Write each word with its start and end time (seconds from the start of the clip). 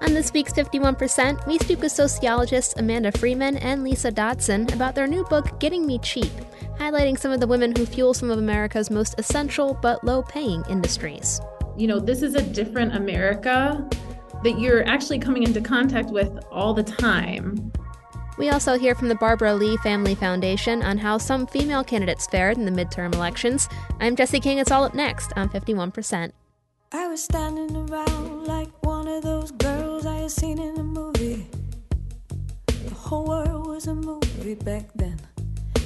On 0.00 0.14
this 0.14 0.32
week's 0.32 0.52
51%, 0.52 1.46
we 1.46 1.58
speak 1.58 1.80
with 1.80 1.92
sociologists 1.92 2.74
Amanda 2.78 3.12
Freeman 3.12 3.58
and 3.58 3.84
Lisa 3.84 4.10
Dodson 4.10 4.72
about 4.72 4.94
their 4.94 5.06
new 5.06 5.24
book, 5.24 5.60
Getting 5.60 5.86
Me 5.86 5.98
Cheap, 5.98 6.32
highlighting 6.78 7.18
some 7.18 7.30
of 7.30 7.40
the 7.40 7.46
women 7.46 7.74
who 7.76 7.84
fuel 7.84 8.14
some 8.14 8.30
of 8.30 8.38
America's 8.38 8.90
most 8.90 9.16
essential 9.18 9.74
but 9.82 10.02
low 10.04 10.22
paying 10.22 10.64
industries. 10.70 11.40
You 11.76 11.88
know, 11.88 11.98
this 11.98 12.22
is 12.22 12.34
a 12.34 12.42
different 12.42 12.96
America 12.96 13.86
that 14.44 14.58
you're 14.58 14.86
actually 14.88 15.18
coming 15.18 15.42
into 15.42 15.60
contact 15.60 16.10
with 16.10 16.38
all 16.50 16.72
the 16.72 16.84
time. 16.84 17.70
We 18.38 18.50
also 18.50 18.78
hear 18.78 18.94
from 18.94 19.08
the 19.08 19.16
Barbara 19.16 19.54
Lee 19.54 19.76
Family 19.78 20.14
Foundation 20.14 20.82
on 20.82 20.96
how 20.96 21.18
some 21.18 21.46
female 21.46 21.82
candidates 21.82 22.26
fared 22.28 22.56
in 22.56 22.64
the 22.64 22.70
midterm 22.70 23.14
elections. 23.14 23.68
I'm 24.00 24.14
Jesse 24.14 24.40
King. 24.40 24.58
It's 24.58 24.70
all 24.70 24.84
up 24.84 24.94
next 24.94 25.32
on 25.36 25.48
51%. 25.48 26.32
I 26.90 27.06
was 27.06 27.22
standing 27.22 27.76
around 27.76 28.46
like 28.46 28.70
one 28.82 29.08
of 29.08 29.22
those 29.22 29.50
girls 29.50 30.06
I 30.06 30.16
had 30.16 30.30
seen 30.30 30.58
in 30.58 30.78
a 30.78 30.82
movie. 30.82 31.46
The 32.66 32.94
whole 32.94 33.26
world 33.26 33.66
was 33.66 33.86
a 33.88 33.94
movie 33.94 34.54
back 34.54 34.88
then. 34.94 35.20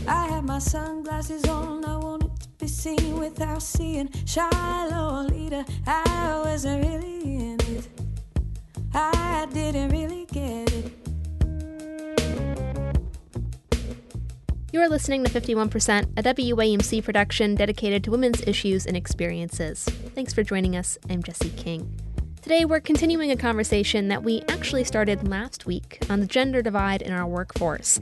I 0.07 0.27
had 0.27 0.45
my 0.45 0.61
sunglasses 0.61 1.45
on, 1.49 1.85
I 1.85 1.97
wanted 1.97 2.39
to 2.43 2.49
be 2.51 2.69
seen 2.69 3.19
without 3.19 3.63
seeing 3.63 4.11
Shiloh 4.27 5.27
leader. 5.27 5.65
I 5.89 6.41
wasn't 6.45 6.87
really 6.87 7.35
in 7.35 7.61
it. 7.61 7.89
I 8.95 9.49
didn't 9.53 9.91
really 9.91 10.27
get 10.27 10.73
it. 10.73 11.02
You're 14.73 14.89
listening 14.89 15.23
to 15.25 15.31
51%, 15.31 16.19
a 16.19 16.23
WAMC 16.23 17.05
production 17.05 17.55
dedicated 17.55 18.03
to 18.05 18.11
women's 18.11 18.41
issues 18.47 18.87
and 18.87 18.97
experiences. 18.97 19.85
Thanks 20.15 20.33
for 20.33 20.43
joining 20.43 20.77
us. 20.77 20.97
I'm 21.11 21.23
Jesse 21.23 21.51
King. 21.51 21.95
Today, 22.41 22.65
we're 22.65 22.81
continuing 22.81 23.31
a 23.31 23.37
conversation 23.37 24.09
that 24.09 24.23
we 24.23 24.41
actually 24.49 24.85
started 24.85 25.29
last 25.29 25.67
week 25.67 25.99
on 26.09 26.21
the 26.21 26.27
gender 26.27 26.63
divide 26.63 27.03
in 27.03 27.13
our 27.13 27.27
workforce. 27.27 28.01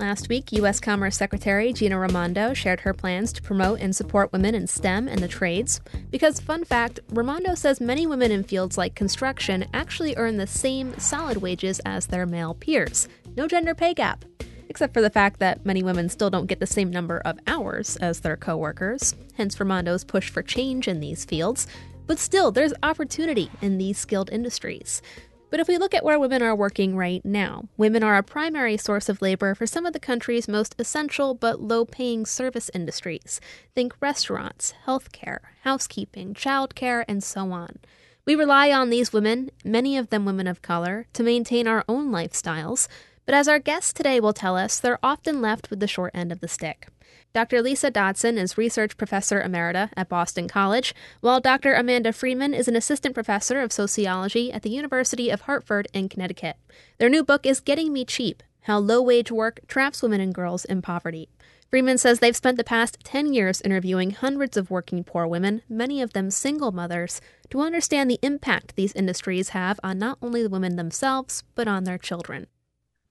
Last 0.00 0.28
week, 0.28 0.50
U.S. 0.54 0.80
Commerce 0.80 1.16
Secretary 1.16 1.72
Gina 1.72 1.96
Raimondo 1.96 2.52
shared 2.52 2.80
her 2.80 2.92
plans 2.92 3.32
to 3.34 3.42
promote 3.42 3.78
and 3.78 3.94
support 3.94 4.32
women 4.32 4.56
in 4.56 4.66
STEM 4.66 5.06
and 5.06 5.20
the 5.20 5.28
trades. 5.28 5.80
Because, 6.10 6.40
fun 6.40 6.64
fact, 6.64 6.98
Raimondo 7.10 7.54
says 7.54 7.80
many 7.80 8.08
women 8.08 8.32
in 8.32 8.42
fields 8.42 8.76
like 8.76 8.96
construction 8.96 9.66
actually 9.72 10.16
earn 10.16 10.36
the 10.36 10.48
same 10.48 10.98
solid 10.98 11.36
wages 11.36 11.80
as 11.86 12.06
their 12.08 12.26
male 12.26 12.54
peers. 12.54 13.06
No 13.36 13.46
gender 13.46 13.72
pay 13.72 13.94
gap 13.94 14.24
except 14.68 14.94
for 14.94 15.00
the 15.00 15.10
fact 15.10 15.40
that 15.40 15.64
many 15.64 15.82
women 15.82 16.08
still 16.08 16.30
don't 16.30 16.46
get 16.46 16.60
the 16.60 16.66
same 16.66 16.90
number 16.90 17.18
of 17.24 17.38
hours 17.46 17.96
as 17.96 18.20
their 18.20 18.36
coworkers, 18.36 19.14
hence 19.34 19.56
Raimondo's 19.56 20.04
push 20.04 20.30
for 20.30 20.42
change 20.42 20.88
in 20.88 21.00
these 21.00 21.24
fields. 21.24 21.66
But 22.06 22.18
still, 22.18 22.50
there's 22.50 22.72
opportunity 22.82 23.50
in 23.60 23.78
these 23.78 23.98
skilled 23.98 24.30
industries. 24.30 25.02
But 25.50 25.60
if 25.60 25.68
we 25.68 25.78
look 25.78 25.94
at 25.94 26.04
where 26.04 26.18
women 26.18 26.42
are 26.42 26.54
working 26.54 26.94
right 26.94 27.24
now, 27.24 27.68
women 27.78 28.02
are 28.02 28.16
a 28.16 28.22
primary 28.22 28.76
source 28.76 29.08
of 29.08 29.22
labor 29.22 29.54
for 29.54 29.66
some 29.66 29.86
of 29.86 29.94
the 29.94 30.00
country's 30.00 30.46
most 30.46 30.74
essential 30.78 31.32
but 31.32 31.60
low 31.60 31.86
paying 31.86 32.26
service 32.26 32.70
industries. 32.74 33.40
Think 33.74 33.94
restaurants, 34.00 34.74
healthcare, 34.86 35.38
housekeeping, 35.62 36.34
childcare, 36.34 37.04
and 37.08 37.24
so 37.24 37.50
on. 37.52 37.78
We 38.26 38.34
rely 38.34 38.70
on 38.70 38.90
these 38.90 39.10
women, 39.10 39.50
many 39.64 39.96
of 39.96 40.10
them 40.10 40.26
women 40.26 40.46
of 40.46 40.60
color, 40.60 41.06
to 41.14 41.22
maintain 41.22 41.66
our 41.66 41.82
own 41.88 42.10
lifestyles, 42.10 42.86
but 43.28 43.34
as 43.34 43.46
our 43.46 43.58
guests 43.58 43.92
today 43.92 44.18
will 44.20 44.32
tell 44.32 44.56
us, 44.56 44.80
they're 44.80 44.98
often 45.02 45.42
left 45.42 45.68
with 45.68 45.80
the 45.80 45.86
short 45.86 46.10
end 46.14 46.32
of 46.32 46.40
the 46.40 46.48
stick. 46.48 46.88
Dr. 47.34 47.60
Lisa 47.60 47.90
Dodson 47.90 48.38
is 48.38 48.56
Research 48.56 48.96
Professor 48.96 49.42
Emerita 49.42 49.90
at 49.98 50.08
Boston 50.08 50.48
College, 50.48 50.94
while 51.20 51.38
Dr. 51.38 51.74
Amanda 51.74 52.14
Freeman 52.14 52.54
is 52.54 52.68
an 52.68 52.74
Assistant 52.74 53.12
Professor 53.12 53.60
of 53.60 53.70
Sociology 53.70 54.50
at 54.50 54.62
the 54.62 54.70
University 54.70 55.28
of 55.28 55.42
Hartford 55.42 55.88
in 55.92 56.08
Connecticut. 56.08 56.56
Their 56.96 57.10
new 57.10 57.22
book 57.22 57.44
is 57.44 57.60
Getting 57.60 57.92
Me 57.92 58.06
Cheap 58.06 58.42
How 58.62 58.78
Low 58.78 59.02
Wage 59.02 59.30
Work 59.30 59.60
Traps 59.68 60.00
Women 60.00 60.22
and 60.22 60.34
Girls 60.34 60.64
in 60.64 60.80
Poverty. 60.80 61.28
Freeman 61.68 61.98
says 61.98 62.20
they've 62.20 62.34
spent 62.34 62.56
the 62.56 62.64
past 62.64 62.96
10 63.04 63.34
years 63.34 63.60
interviewing 63.60 64.12
hundreds 64.12 64.56
of 64.56 64.70
working 64.70 65.04
poor 65.04 65.26
women, 65.26 65.60
many 65.68 66.00
of 66.00 66.14
them 66.14 66.30
single 66.30 66.72
mothers, 66.72 67.20
to 67.50 67.60
understand 67.60 68.10
the 68.10 68.20
impact 68.22 68.74
these 68.74 68.94
industries 68.94 69.50
have 69.50 69.78
on 69.84 69.98
not 69.98 70.16
only 70.22 70.42
the 70.42 70.48
women 70.48 70.76
themselves, 70.76 71.44
but 71.54 71.68
on 71.68 71.84
their 71.84 71.98
children 71.98 72.46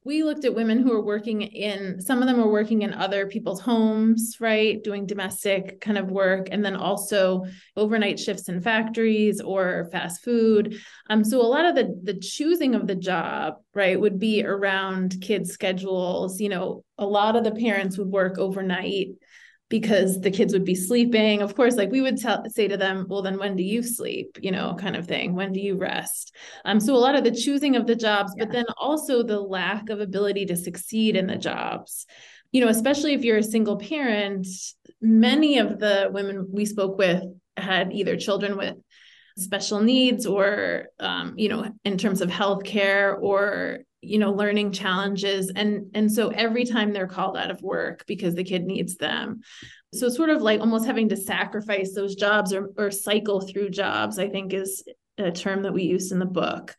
we 0.07 0.23
looked 0.23 0.45
at 0.45 0.55
women 0.55 0.79
who 0.79 0.89
were 0.91 1.03
working 1.03 1.41
in 1.41 1.99
some 1.99 2.21
of 2.21 2.29
them 2.29 2.37
were 2.37 2.49
working 2.49 2.83
in 2.83 2.93
other 2.93 3.27
people's 3.27 3.59
homes 3.59 4.37
right 4.39 4.81
doing 4.81 5.05
domestic 5.05 5.81
kind 5.81 5.97
of 5.97 6.09
work 6.09 6.47
and 6.49 6.63
then 6.63 6.77
also 6.77 7.43
overnight 7.75 8.17
shifts 8.17 8.47
in 8.47 8.61
factories 8.61 9.41
or 9.41 9.89
fast 9.91 10.23
food. 10.23 10.79
Um, 11.09 11.25
so 11.25 11.41
a 11.41 11.43
lot 11.43 11.65
of 11.65 11.75
the 11.75 11.99
the 12.03 12.17
choosing 12.17 12.73
of 12.73 12.87
the 12.87 12.95
job 12.95 13.55
right 13.73 13.99
would 13.99 14.17
be 14.17 14.45
around 14.45 15.19
kids 15.19 15.51
schedules. 15.51 16.39
You 16.39 16.49
know 16.49 16.85
a 16.97 17.05
lot 17.05 17.35
of 17.35 17.43
the 17.43 17.51
parents 17.51 17.97
would 17.97 18.07
work 18.07 18.37
overnight 18.37 19.09
because 19.69 20.21
the 20.21 20.31
kids 20.31 20.53
would 20.53 20.63
be 20.63 20.75
sleeping. 20.75 21.41
Of 21.41 21.55
course, 21.55 21.75
like 21.75 21.91
we 21.91 22.01
would 22.01 22.17
tell, 22.17 22.43
say 22.49 22.67
to 22.67 22.77
them, 22.77 23.05
well, 23.09 23.21
then 23.21 23.37
when 23.37 23.55
do 23.55 23.63
you 23.63 23.83
sleep? 23.83 24.37
You 24.41 24.51
know, 24.51 24.75
kind 24.79 24.95
of 24.95 25.07
thing. 25.07 25.35
When 25.35 25.51
do 25.51 25.59
you 25.59 25.75
rest? 25.75 26.33
Um, 26.63 26.79
so 26.79 26.95
a 26.95 26.97
lot 26.97 27.15
of 27.15 27.23
the 27.23 27.31
choosing 27.31 27.75
of 27.75 27.85
the 27.85 27.95
jobs, 27.95 28.33
yeah. 28.37 28.45
but 28.45 28.53
then 28.53 28.65
also 28.77 29.23
the 29.23 29.39
lack 29.39 29.89
of 29.89 29.99
ability 29.99 30.45
to 30.47 30.55
succeed 30.55 31.15
in 31.15 31.27
the 31.27 31.37
jobs. 31.37 32.05
You 32.51 32.61
know, 32.61 32.69
especially 32.69 33.13
if 33.13 33.23
you're 33.23 33.37
a 33.37 33.43
single 33.43 33.77
parent, 33.77 34.47
many 35.01 35.57
of 35.57 35.79
the 35.79 36.09
women 36.11 36.47
we 36.49 36.65
spoke 36.65 36.97
with 36.97 37.23
had 37.57 37.91
either 37.91 38.15
children 38.15 38.57
with 38.57 38.75
special 39.37 39.81
needs 39.81 40.25
or 40.25 40.87
um, 40.99 41.33
you 41.37 41.49
know 41.49 41.71
in 41.85 41.97
terms 41.97 42.21
of 42.21 42.29
healthcare 42.29 43.15
or 43.21 43.79
you 44.01 44.19
know 44.19 44.31
learning 44.31 44.71
challenges 44.71 45.51
and 45.55 45.89
and 45.95 46.11
so 46.11 46.29
every 46.29 46.65
time 46.65 46.93
they're 46.93 47.07
called 47.07 47.35
out 47.35 47.51
of 47.51 47.61
work 47.61 48.05
because 48.07 48.35
the 48.35 48.43
kid 48.43 48.63
needs 48.63 48.97
them. 48.97 49.41
So 49.93 50.09
sort 50.09 50.29
of 50.29 50.41
like 50.41 50.59
almost 50.59 50.85
having 50.85 51.09
to 51.09 51.17
sacrifice 51.17 51.93
those 51.93 52.15
jobs 52.15 52.53
or 52.53 52.69
or 52.77 52.91
cycle 52.91 53.41
through 53.41 53.69
jobs 53.69 54.19
i 54.19 54.27
think 54.29 54.53
is 54.53 54.83
a 55.17 55.31
term 55.31 55.63
that 55.63 55.73
we 55.73 55.83
use 55.83 56.11
in 56.11 56.19
the 56.19 56.25
book. 56.25 56.75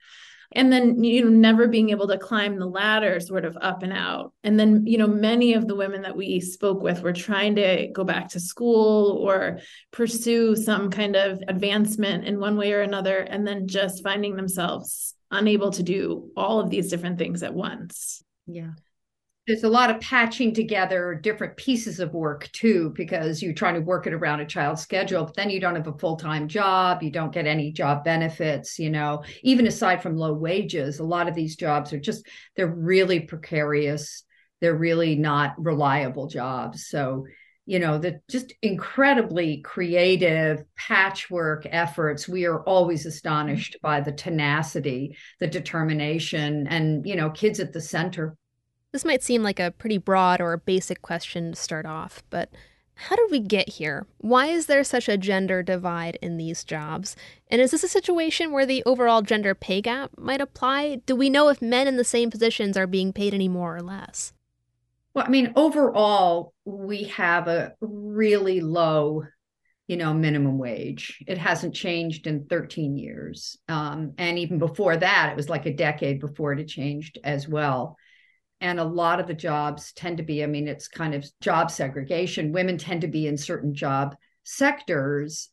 And 0.53 0.73
then 0.73 1.05
you 1.05 1.25
know 1.25 1.31
never 1.31 1.69
being 1.69 1.91
able 1.91 2.09
to 2.09 2.19
climb 2.19 2.59
the 2.59 2.67
ladder 2.67 3.21
sort 3.21 3.45
of 3.45 3.59
up 3.61 3.83
and 3.83 3.93
out. 3.93 4.33
And 4.45 4.59
then 4.59 4.87
you 4.87 4.97
know 4.97 5.07
many 5.09 5.55
of 5.55 5.67
the 5.67 5.75
women 5.75 6.03
that 6.03 6.17
we 6.17 6.41
spoke 6.41 6.83
with 6.83 7.03
were 7.03 7.13
trying 7.13 7.57
to 7.57 7.89
go 7.93 8.05
back 8.05 8.31
to 8.31 8.41
school 8.41 9.19
or 9.21 9.59
pursue 9.91 10.57
some 10.57 10.91
kind 10.91 11.17
of 11.17 11.43
advancement 11.49 12.25
in 12.25 12.41
one 12.41 12.57
way 12.57 12.73
or 12.73 12.81
another 12.81 13.19
and 13.19 13.47
then 13.47 13.67
just 13.69 14.03
finding 14.03 14.37
themselves 14.37 15.15
unable 15.31 15.71
to 15.73 15.83
do 15.83 16.31
all 16.37 16.61
of 16.61 16.71
these 16.71 16.91
different 16.91 17.19
things 17.19 17.43
at 17.43 17.55
once. 17.55 18.23
Yeah. 18.47 18.71
There's 19.47 19.65
a 19.65 19.69
lot 19.69 19.89
of 19.89 20.01
patching 20.03 20.53
together 20.53 21.19
different 21.23 21.57
pieces 21.57 22.01
of 22.01 22.13
work 22.13 22.51
too, 22.53 22.93
because 22.95 23.43
you're 23.43 23.55
trying 23.55 23.75
to 23.75 23.81
work 23.81 24.07
it 24.07 24.13
around 24.13 24.41
a 24.41 24.47
child's 24.47 24.83
schedule, 24.83 25.25
but 25.25 25.37
then 25.37 25.49
you 25.49 25.59
don't 25.59 25.75
have 25.75 25.87
a 25.87 25.97
full 25.97 26.17
time 26.17 26.49
job. 26.49 27.03
You 27.03 27.11
don't 27.11 27.33
get 27.33 27.47
any 27.47 27.73
job 27.73 28.05
benefits, 28.05 28.79
you 28.79 28.91
know, 28.91 29.25
even 29.43 29.67
aside 29.67 30.03
from 30.03 30.17
low 30.19 30.35
wages, 30.35 30.99
a 30.99 31.05
lot 31.05 31.29
of 31.29 31.35
these 31.35 31.57
jobs 31.57 31.95
are 31.95 31.99
just, 31.99 32.27
they're 32.57 32.67
really 32.67 33.21
precarious. 33.21 34.23
They're 34.61 34.77
really 34.77 35.17
not 35.17 35.55
reliable 35.57 36.27
jobs. 36.27 36.89
So 36.89 37.25
you 37.69 37.79
know 37.79 37.99
the 37.99 38.19
just 38.31 38.55
incredibly 38.63 39.59
creative 39.61 40.65
patchwork 40.77 41.67
efforts 41.71 42.27
we 42.27 42.47
are 42.47 42.63
always 42.63 43.05
astonished 43.05 43.77
by 43.83 44.01
the 44.01 44.11
tenacity 44.11 45.15
the 45.39 45.47
determination 45.47 46.67
and 46.69 47.07
you 47.07 47.15
know 47.15 47.29
kids 47.31 47.61
at 47.61 47.75
the 47.75 47.81
center 47.81 48.35
this 48.93 49.05
might 49.05 49.23
seem 49.23 49.43
like 49.43 49.61
a 49.61 49.71
pretty 49.71 49.99
broad 49.99 50.41
or 50.41 50.57
basic 50.57 51.03
question 51.03 51.53
to 51.53 51.61
start 51.61 51.85
off 51.85 52.23
but 52.31 52.51
how 53.03 53.15
did 53.15 53.31
we 53.31 53.39
get 53.39 53.69
here? 53.69 54.09
Why 54.17 54.47
is 54.47 54.67
there 54.67 54.83
such 54.83 55.09
a 55.09 55.17
gender 55.17 55.63
divide 55.63 56.19
in 56.21 56.37
these 56.37 56.65
jobs? 56.65 57.15
And 57.49 57.61
is 57.61 57.71
this 57.71 57.85
a 57.85 57.89
situation 57.89 58.51
where 58.51 58.67
the 58.67 58.83
overall 58.87 59.23
gender 59.23 59.55
pay 59.55 59.81
gap 59.81 60.11
might 60.19 60.41
apply? 60.41 61.03
Do 61.07 61.15
we 61.15 61.31
know 61.31 61.49
if 61.49 61.63
men 61.63 61.87
in 61.87 61.97
the 61.97 62.03
same 62.03 62.29
positions 62.29 62.77
are 62.77 62.89
being 62.89 63.13
paid 63.13 63.35
any 63.35 63.47
more 63.47 63.77
or 63.77 63.83
less? 63.83 64.33
Well, 65.19 65.27
I 65.27 65.31
mean, 65.31 65.53
overall, 65.57 66.55
we 66.65 67.03
have 67.17 67.49
a 67.49 67.73
really 67.81 68.61
low, 68.61 69.25
you 69.89 69.97
know, 69.97 70.15
minimum 70.15 70.59
wage. 70.59 71.25
It 71.27 71.39
hasn't 71.39 71.75
changed 71.75 72.29
in 72.29 72.47
13 72.47 72.97
years. 72.97 73.57
Um, 73.67 74.13
and 74.17 74.39
even 74.39 74.61
before 74.61 74.97
that, 74.97 75.31
it 75.31 75.37
was 75.37 75.49
like 75.49 75.67
a 75.67 75.75
decade 75.75 76.21
before 76.21 76.53
it 76.53 76.61
had 76.61 76.69
changed 76.69 77.19
as 77.25 77.49
well. 77.49 77.97
And 78.61 78.79
a 78.79 78.85
lot 78.85 79.19
of 79.19 79.27
the 79.27 79.35
jobs 79.35 79.93
tend 79.93 80.19
to 80.19 80.23
be, 80.23 80.45
I 80.45 80.47
mean, 80.47 80.69
it's 80.69 80.87
kind 80.87 81.17
of 81.17 81.27
job 81.41 81.73
segregation. 81.73 82.53
Women 82.53 82.79
tend 82.79 83.01
to 83.01 83.09
be 83.09 83.27
in 83.27 83.37
certain 83.37 83.75
job 83.75 84.15
sectors 84.45 85.51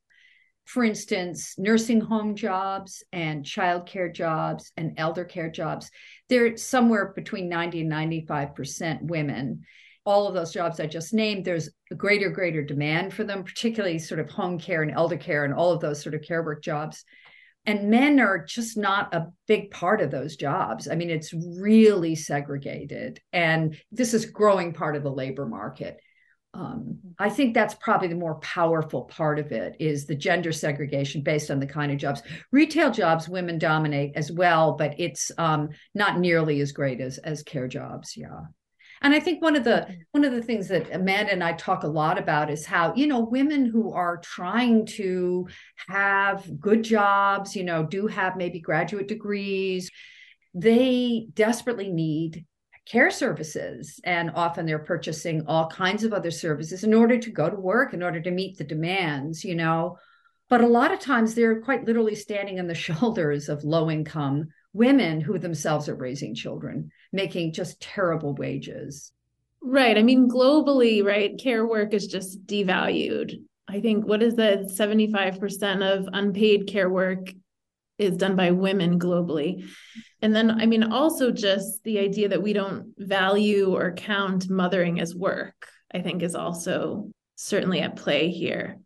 for 0.65 0.83
instance, 0.83 1.55
nursing 1.57 2.01
home 2.01 2.35
jobs 2.35 3.03
and 3.13 3.45
childcare 3.45 4.13
jobs 4.13 4.71
and 4.75 4.93
elder 4.97 5.23
care 5.23 5.49
jobs, 5.49 5.91
they're 6.27 6.57
somewhere 6.57 7.13
between 7.15 7.49
90 7.49 7.81
and 7.81 7.91
95% 7.91 9.03
women. 9.03 9.61
All 10.05 10.27
of 10.27 10.33
those 10.33 10.51
jobs 10.53 10.79
I 10.79 10.87
just 10.87 11.13
named, 11.13 11.45
there's 11.45 11.69
a 11.91 11.95
greater, 11.95 12.29
greater 12.29 12.63
demand 12.63 13.13
for 13.13 13.23
them, 13.23 13.43
particularly 13.43 13.99
sort 13.99 14.19
of 14.19 14.29
home 14.29 14.59
care 14.59 14.81
and 14.83 14.91
elder 14.91 15.17
care 15.17 15.45
and 15.45 15.53
all 15.53 15.71
of 15.71 15.81
those 15.81 16.01
sort 16.01 16.15
of 16.15 16.21
care 16.21 16.43
work 16.43 16.63
jobs. 16.63 17.05
and 17.65 17.89
men 17.89 18.19
are 18.19 18.43
just 18.43 18.77
not 18.77 19.13
a 19.13 19.27
big 19.47 19.71
part 19.71 20.01
of 20.01 20.11
those 20.11 20.35
jobs. 20.35 20.87
I 20.87 20.95
mean, 20.95 21.09
it's 21.09 21.33
really 21.33 22.15
segregated, 22.15 23.19
and 23.33 23.75
this 23.91 24.13
is 24.13 24.25
growing 24.25 24.73
part 24.73 24.95
of 24.95 25.03
the 25.03 25.11
labor 25.11 25.47
market. 25.47 25.97
Um, 26.55 26.99
I 27.19 27.29
think 27.29 27.53
that's 27.53 27.75
probably 27.75 28.07
the 28.07 28.15
more 28.15 28.35
powerful 28.35 29.03
part 29.03 29.39
of 29.39 29.51
it 29.51 29.75
is 29.79 30.05
the 30.05 30.15
gender 30.15 30.53
segregation 30.53 31.21
based 31.21 31.51
on 31.51 31.59
the 31.59 31.67
kind 31.67 31.91
of 31.91 31.97
jobs. 31.97 32.23
Retail 32.53 32.91
jobs, 32.91 33.27
women 33.27 33.59
dominate 33.59 34.13
as 34.15 34.31
well, 34.31 34.71
but 34.73 34.95
it's 34.97 35.33
um, 35.37 35.69
not 35.93 36.17
nearly 36.17 36.61
as 36.61 36.71
great 36.71 37.01
as 37.01 37.17
as 37.19 37.43
care 37.43 37.67
jobs. 37.67 38.15
Yeah. 38.15 38.39
And 39.01 39.13
I 39.13 39.19
think 39.19 39.41
one 39.41 39.57
of 39.57 39.65
the 39.65 39.85
one 40.11 40.23
of 40.23 40.31
the 40.31 40.41
things 40.41 40.69
that 40.69 40.93
Amanda 40.95 41.33
and 41.33 41.43
I 41.43 41.53
talk 41.53 41.83
a 41.83 41.87
lot 41.87 42.17
about 42.17 42.49
is 42.49 42.65
how, 42.65 42.93
you 42.95 43.07
know, 43.07 43.19
women 43.19 43.65
who 43.65 43.91
are 43.91 44.17
trying 44.17 44.85
to 44.97 45.49
have 45.89 46.49
good 46.61 46.83
jobs, 46.83 47.53
you 47.53 47.65
know, 47.65 47.83
do 47.83 48.07
have 48.07 48.37
maybe 48.37 48.59
graduate 48.61 49.09
degrees, 49.09 49.91
they 50.53 51.27
desperately 51.33 51.89
need 51.89 52.45
care 52.85 53.09
services 53.09 53.99
and 54.03 54.31
often 54.35 54.65
they're 54.65 54.79
purchasing 54.79 55.43
all 55.47 55.67
kinds 55.67 56.03
of 56.03 56.13
other 56.13 56.31
services 56.31 56.83
in 56.83 56.93
order 56.93 57.17
to 57.17 57.31
go 57.31 57.49
to 57.49 57.55
work 57.55 57.93
in 57.93 58.03
order 58.03 58.21
to 58.21 58.31
meet 58.31 58.57
the 58.57 58.63
demands 58.63 59.43
you 59.43 59.55
know 59.55 59.97
but 60.47 60.61
a 60.61 60.67
lot 60.67 60.93
of 60.93 60.99
times 60.99 61.33
they're 61.33 61.61
quite 61.61 61.85
literally 61.85 62.15
standing 62.15 62.59
on 62.59 62.67
the 62.67 62.75
shoulders 62.87 63.49
of 63.49 63.63
low 63.63 63.89
income 63.89 64.49
women 64.73 65.21
who 65.21 65.39
themselves 65.39 65.87
are 65.87 65.95
raising 65.95 66.35
children, 66.35 66.91
making 67.13 67.53
just 67.53 67.81
terrible 67.81 68.35
wages. 68.35 69.13
Right. 69.61 69.97
I 69.97 70.03
mean, 70.03 70.29
globally, 70.29 71.03
right, 71.03 71.39
care 71.39 71.65
work 71.65 71.93
is 71.93 72.07
just 72.07 72.45
devalued. 72.45 73.41
I 73.67 73.79
think 73.79 74.05
what 74.05 74.21
is 74.21 74.35
that 74.35 74.65
75% 74.65 75.81
of 75.81 76.07
unpaid 76.11 76.67
care 76.67 76.89
work 76.89 77.29
is 77.97 78.17
done 78.17 78.35
by 78.35 78.51
women 78.51 78.99
globally. 78.99 79.65
And 80.21 80.35
then, 80.35 80.51
I 80.51 80.65
mean, 80.65 80.83
also 80.83 81.31
just 81.31 81.83
the 81.83 81.99
idea 81.99 82.29
that 82.29 82.43
we 82.43 82.53
don't 82.53 82.93
value 82.97 83.75
or 83.75 83.93
count 83.93 84.49
mothering 84.49 84.99
as 84.99 85.15
work, 85.15 85.67
I 85.93 86.01
think 86.01 86.23
is 86.23 86.35
also 86.35 87.11
certainly 87.35 87.81
at 87.81 87.95
play 87.95 88.29
here. 88.29 88.79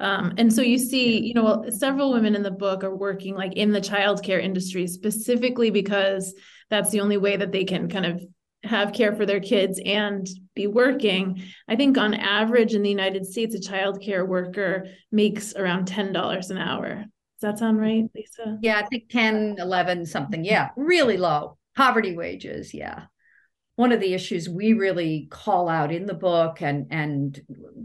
Um, 0.00 0.34
and 0.38 0.52
so 0.52 0.62
you 0.62 0.78
see, 0.78 1.20
you 1.20 1.34
know, 1.34 1.64
several 1.70 2.12
women 2.12 2.36
in 2.36 2.42
the 2.42 2.50
book 2.50 2.84
are 2.84 2.94
working 2.94 3.34
like 3.34 3.54
in 3.54 3.72
the 3.72 3.80
childcare 3.80 4.40
industry 4.40 4.86
specifically 4.86 5.70
because 5.70 6.34
that's 6.70 6.90
the 6.90 7.00
only 7.00 7.16
way 7.16 7.36
that 7.36 7.50
they 7.50 7.64
can 7.64 7.88
kind 7.88 8.06
of 8.06 8.22
have 8.64 8.92
care 8.92 9.14
for 9.14 9.26
their 9.26 9.40
kids 9.40 9.80
and 9.84 10.26
be 10.54 10.66
working. 10.66 11.42
I 11.68 11.76
think 11.76 11.96
on 11.96 12.14
average 12.14 12.74
in 12.74 12.82
the 12.82 12.90
United 12.90 13.26
States, 13.26 13.54
a 13.54 13.58
childcare 13.58 14.26
worker 14.26 14.86
makes 15.10 15.54
around 15.54 15.88
$10 15.88 16.50
an 16.50 16.58
hour. 16.58 17.04
Does 17.40 17.52
that 17.52 17.58
sound 17.58 17.78
right, 17.78 18.04
Lisa? 18.14 18.58
Yeah, 18.62 18.78
I 18.78 18.86
think 18.86 19.08
10, 19.10 19.56
11, 19.58 20.06
something. 20.06 20.44
Yeah, 20.44 20.70
really 20.76 21.16
low. 21.16 21.58
Poverty 21.76 22.16
wages. 22.16 22.74
Yeah 22.74 23.04
one 23.78 23.92
of 23.92 24.00
the 24.00 24.12
issues 24.12 24.48
we 24.48 24.72
really 24.72 25.28
call 25.30 25.68
out 25.68 25.92
in 25.92 26.04
the 26.04 26.12
book 26.12 26.60
and 26.60 26.88
and 26.90 27.40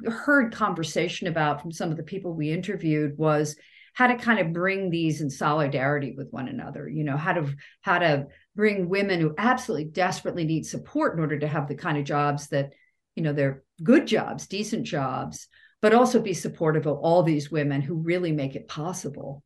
heard 0.07 0.51
conversation 0.51 1.27
about 1.27 1.61
from 1.61 1.71
some 1.71 1.91
of 1.91 1.97
the 1.97 2.01
people 2.01 2.33
we 2.33 2.51
interviewed 2.51 3.15
was 3.15 3.55
how 3.93 4.07
to 4.07 4.15
kind 4.15 4.39
of 4.39 4.51
bring 4.51 4.89
these 4.89 5.21
in 5.21 5.29
solidarity 5.29 6.15
with 6.17 6.31
one 6.31 6.47
another 6.47 6.89
you 6.89 7.03
know 7.03 7.15
how 7.15 7.31
to 7.31 7.47
how 7.81 7.99
to 7.99 8.25
bring 8.55 8.89
women 8.89 9.21
who 9.21 9.35
absolutely 9.37 9.85
desperately 9.85 10.45
need 10.45 10.65
support 10.65 11.13
in 11.13 11.19
order 11.19 11.37
to 11.37 11.47
have 11.47 11.67
the 11.67 11.75
kind 11.75 11.99
of 11.99 12.05
jobs 12.05 12.47
that 12.47 12.73
you 13.15 13.21
know 13.21 13.31
they're 13.31 13.61
good 13.83 14.07
jobs 14.07 14.47
decent 14.47 14.87
jobs 14.87 15.47
but 15.83 15.93
also 15.93 16.21
be 16.21 16.33
supportive 16.33 16.87
of 16.87 16.97
all 16.97 17.21
these 17.21 17.51
women 17.51 17.81
who 17.81 17.95
really 17.95 18.31
make 18.31 18.55
it 18.55 18.67
possible 18.67 19.43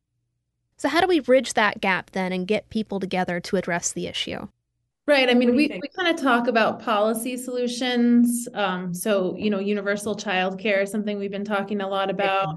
so 0.76 0.88
how 0.88 1.00
do 1.00 1.08
we 1.08 1.20
bridge 1.20 1.54
that 1.54 1.80
gap 1.80 2.12
then 2.12 2.32
and 2.32 2.46
get 2.46 2.70
people 2.70 3.00
together 3.00 3.40
to 3.40 3.56
address 3.56 3.92
the 3.92 4.06
issue 4.06 4.46
Right. 5.08 5.30
I 5.30 5.32
mean, 5.32 5.56
we, 5.56 5.68
we 5.68 5.88
kind 5.96 6.14
of 6.14 6.22
talk 6.22 6.48
about 6.48 6.82
policy 6.82 7.38
solutions. 7.38 8.46
Um, 8.52 8.92
so, 8.92 9.34
you 9.38 9.48
know, 9.48 9.58
universal 9.58 10.14
childcare 10.14 10.82
is 10.82 10.90
something 10.90 11.18
we've 11.18 11.30
been 11.30 11.46
talking 11.46 11.80
a 11.80 11.88
lot 11.88 12.10
about, 12.10 12.56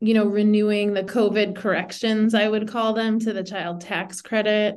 you 0.00 0.14
know, 0.14 0.24
renewing 0.24 0.94
the 0.94 1.02
COVID 1.02 1.56
corrections, 1.56 2.34
I 2.34 2.48
would 2.48 2.68
call 2.68 2.94
them, 2.94 3.18
to 3.20 3.34
the 3.34 3.44
child 3.44 3.82
tax 3.82 4.22
credit. 4.22 4.76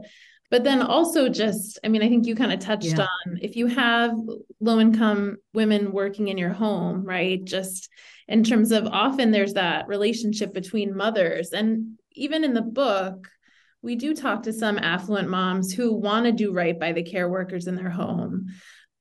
But 0.51 0.65
then 0.65 0.81
also 0.81 1.29
just, 1.29 1.79
I 1.81 1.87
mean, 1.87 2.03
I 2.03 2.09
think 2.09 2.27
you 2.27 2.35
kind 2.35 2.51
of 2.51 2.59
touched 2.59 2.97
yeah. 2.97 3.07
on 3.25 3.39
if 3.41 3.55
you 3.55 3.67
have 3.67 4.11
low 4.59 4.81
income 4.81 5.37
women 5.53 5.93
working 5.93 6.27
in 6.27 6.37
your 6.37 6.51
home, 6.51 7.05
right? 7.05 7.41
Just 7.41 7.89
in 8.27 8.43
terms 8.43 8.71
of 8.71 8.87
often 8.87 9.31
there's 9.31 9.53
that 9.53 9.87
relationship 9.87 10.53
between 10.53 10.95
mothers. 10.95 11.51
And 11.51 11.97
even 12.13 12.43
in 12.43 12.53
the 12.53 12.61
book, 12.61 13.27
we 13.81 13.95
do 13.95 14.15
talk 14.15 14.43
to 14.43 14.53
some 14.53 14.77
affluent 14.77 15.29
moms 15.29 15.73
who 15.73 15.93
want 15.93 16.25
to 16.25 16.31
do 16.31 16.53
right 16.53 16.79
by 16.79 16.93
the 16.93 17.03
care 17.03 17.29
workers 17.29 17.67
in 17.67 17.75
their 17.75 17.89
home. 17.89 18.47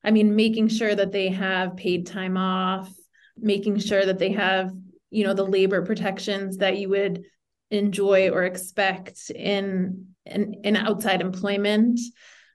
I 0.04 0.10
mean, 0.10 0.34
making 0.34 0.68
sure 0.68 0.94
that 0.94 1.12
they 1.12 1.28
have 1.28 1.76
paid 1.76 2.06
time 2.06 2.36
off, 2.36 2.92
making 3.36 3.78
sure 3.78 4.04
that 4.04 4.18
they 4.18 4.32
have, 4.32 4.72
you 5.10 5.24
know, 5.24 5.34
the 5.34 5.46
labor 5.46 5.86
protections 5.86 6.56
that 6.58 6.78
you 6.78 6.88
would 6.88 7.22
enjoy 7.70 8.30
or 8.30 8.42
expect 8.42 9.30
in 9.30 10.08
in, 10.26 10.54
in 10.64 10.76
outside 10.76 11.20
employment. 11.20 12.00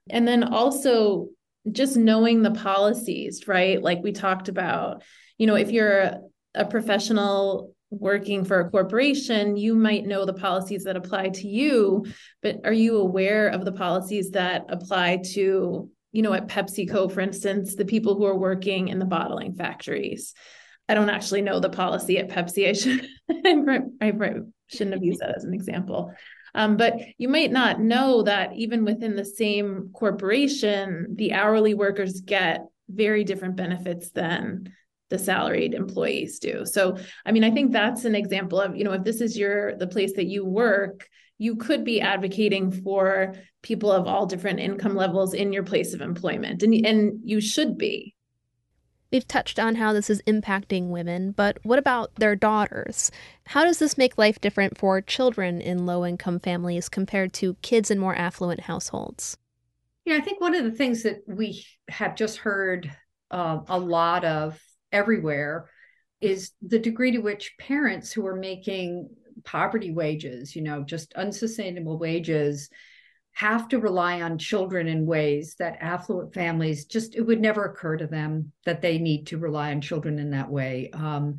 And 0.10 0.28
then 0.28 0.44
also 0.44 1.30
just 1.70 1.98
knowing 1.98 2.42
the 2.42 2.52
policies, 2.52 3.48
right? 3.48 3.82
Like 3.82 4.02
we 4.02 4.14
talked 4.14 4.48
about, 4.48 5.04
you 5.38 5.48
know, 5.48 5.56
if 5.56 5.72
you're 5.72 6.18
a 6.58 6.66
professional 6.66 7.74
working 7.90 8.44
for 8.44 8.60
a 8.60 8.70
corporation, 8.70 9.56
you 9.56 9.76
might 9.76 10.06
know 10.06 10.26
the 10.26 10.34
policies 10.34 10.84
that 10.84 10.98
apply 10.98 11.30
to 11.30 11.48
you, 11.48 12.06
but 12.42 12.58
are 12.66 12.74
you 12.74 12.98
aware 12.98 13.48
of 13.48 13.64
the 13.64 13.72
policies 13.72 14.32
that 14.32 14.66
apply 14.70 15.22
to, 15.34 15.90
you 16.12 16.22
know, 16.22 16.34
at 16.34 16.48
PepsiCo, 16.48 17.12
for 17.12 17.22
instance, 17.22 17.76
the 17.76 17.86
people 17.86 18.16
who 18.16 18.26
are 18.26 18.38
working 18.38 18.90
in 18.90 19.00
the 19.00 19.06
bottling 19.06 19.54
factories? 19.54 20.34
I 20.90 20.94
don't 20.94 21.10
actually 21.10 21.42
know 21.42 21.60
the 21.60 21.70
policy 21.70 22.18
at 22.18 22.30
Pepsi. 22.30 22.68
I 22.70 22.74
should 22.74 23.08
I 24.02 24.42
shouldn't 24.68 24.94
have 24.94 25.04
used 25.04 25.20
that 25.20 25.36
as 25.36 25.44
an 25.44 25.54
example. 25.54 26.14
Um, 26.56 26.76
but 26.76 27.00
you 27.18 27.30
might 27.30 27.52
not 27.52 27.80
know 27.80 28.24
that 28.24 28.54
even 28.56 28.84
within 28.84 29.16
the 29.16 29.26
same 29.26 29.92
corporation, 29.94 31.16
the 31.16 31.34
hourly 31.34 31.74
workers 31.74 32.22
get 32.22 32.66
very 32.90 33.24
different 33.24 33.58
benefits 33.58 34.12
than 34.12 34.74
the 35.10 35.20
salaried 35.20 35.74
employees 35.74 36.40
do. 36.40 36.66
So, 36.66 36.98
I 37.26 37.32
mean, 37.32 37.44
I 37.44 37.52
think 37.52 37.72
that's 37.72 38.06
an 38.06 38.16
example 38.16 38.60
of, 38.60 38.76
you 38.76 38.84
know, 38.84 38.94
if 38.94 39.04
this 39.04 39.22
is 39.22 39.38
your 39.38 39.76
the 39.78 39.88
place 39.88 40.14
that 40.14 40.26
you 40.26 40.46
work, 40.46 41.08
you 41.38 41.56
could 41.56 41.84
be 41.84 42.02
advocating 42.02 42.72
for 42.72 43.36
people 43.62 43.92
of 43.92 44.08
all 44.08 44.26
different 44.26 44.60
income 44.60 44.96
levels 44.96 45.34
in 45.34 45.54
your 45.54 45.64
place 45.64 45.94
of 45.94 46.02
employment 46.02 46.64
and 46.64 46.86
and 46.86 47.20
you 47.24 47.40
should 47.40 47.78
be. 47.78 48.16
We've 49.12 49.28
touched 49.28 49.58
on 49.58 49.76
how 49.76 49.94
this 49.94 50.10
is 50.10 50.22
impacting 50.28 50.90
women, 50.90 51.32
but 51.32 51.60
what 51.64 51.80
about 51.80 52.16
their 52.16 52.36
daughters? 52.36 53.10
How 53.46 53.64
does 53.64 53.80
this 53.80 53.98
make 53.98 54.18
life 54.18 54.42
different 54.42 54.78
for 54.78 55.00
children 55.00 55.62
in 55.62 55.86
low 55.86 56.06
income 56.06 56.40
families 56.42 56.90
compared 56.90 57.32
to 57.34 57.56
kids 57.62 57.90
in 57.90 58.00
more 58.00 58.16
affluent 58.16 58.62
households? 58.62 59.38
Yeah, 60.04 60.16
I 60.16 60.22
think 60.22 60.42
one 60.42 60.56
of 60.56 60.66
the 60.66 60.72
things 60.72 61.04
that 61.04 61.22
we 61.26 61.66
have 61.88 62.16
just 62.16 62.38
heard 62.38 62.92
uh, 63.32 63.60
a 63.70 63.80
lot 63.80 64.26
of 64.26 64.60
everywhere 64.92 65.70
is 66.22 66.52
the 66.62 66.80
degree 66.80 67.12
to 67.12 67.20
which 67.20 67.56
parents 67.60 68.12
who 68.12 68.26
are 68.26 68.36
making 68.36 69.10
poverty 69.44 69.92
wages, 69.92 70.56
you 70.56 70.62
know, 70.62 70.84
just 70.84 71.14
unsustainable 71.14 71.98
wages, 71.98 72.70
have 73.34 73.68
to 73.68 73.80
rely 73.80 74.22
on 74.24 74.40
children 74.40 74.88
in 74.88 75.06
ways 75.06 75.56
that 75.60 75.78
affluent 75.80 76.34
families 76.34 76.86
just, 76.86 77.16
it 77.16 77.22
would 77.22 77.40
never 77.40 77.66
occur 77.66 77.96
to 77.96 78.08
them 78.08 78.52
that 78.66 78.82
they 78.82 78.98
need 78.98 79.28
to 79.28 79.38
rely 79.38 79.72
on 79.72 79.80
children 79.80 80.18
in 80.18 80.32
that 80.32 80.50
way. 80.50 80.90
Um, 80.92 81.38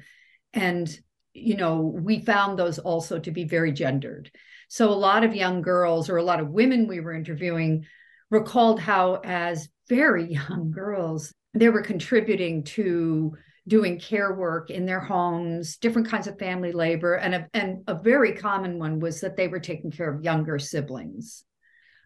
and, 0.55 0.89
you 1.35 1.57
know, 1.57 1.81
we 1.81 2.21
found 2.21 2.57
those 2.57 2.79
also 2.79 3.19
to 3.19 3.31
be 3.33 3.45
very 3.45 3.73
gendered. 3.73 4.31
So 4.69 4.91
a 4.91 4.95
lot 4.95 5.25
of 5.25 5.35
young 5.35 5.61
girls 5.61 6.09
or 6.09 6.19
a 6.19 6.23
lot 6.23 6.39
of 6.39 6.51
women 6.51 6.87
we 6.87 7.01
were 7.01 7.15
interviewing 7.15 7.85
recalled 8.31 8.79
how, 8.79 9.21
as 9.25 9.69
very 9.89 10.33
young 10.33 10.71
girls, 10.71 11.33
they 11.55 11.69
were 11.69 11.83
contributing 11.83 12.63
to 12.65 13.37
doing 13.67 13.99
care 13.99 14.35
work 14.35 14.71
in 14.71 14.87
their 14.87 15.01
homes, 15.01 15.77
different 15.77 16.09
kinds 16.09 16.27
of 16.27 16.39
family 16.39 16.73
labor, 16.73 17.15
and 17.15 17.35
a, 17.35 17.47
and 17.53 17.85
a 17.87 17.95
very 17.95 18.33
common 18.33 18.79
one 18.79 18.99
was 18.99 19.21
that 19.21 19.37
they 19.37 19.49
were 19.49 19.61
taking 19.61 19.91
care 19.91 20.13
of 20.13 20.25
younger 20.25 20.59
siblings. 20.59 21.45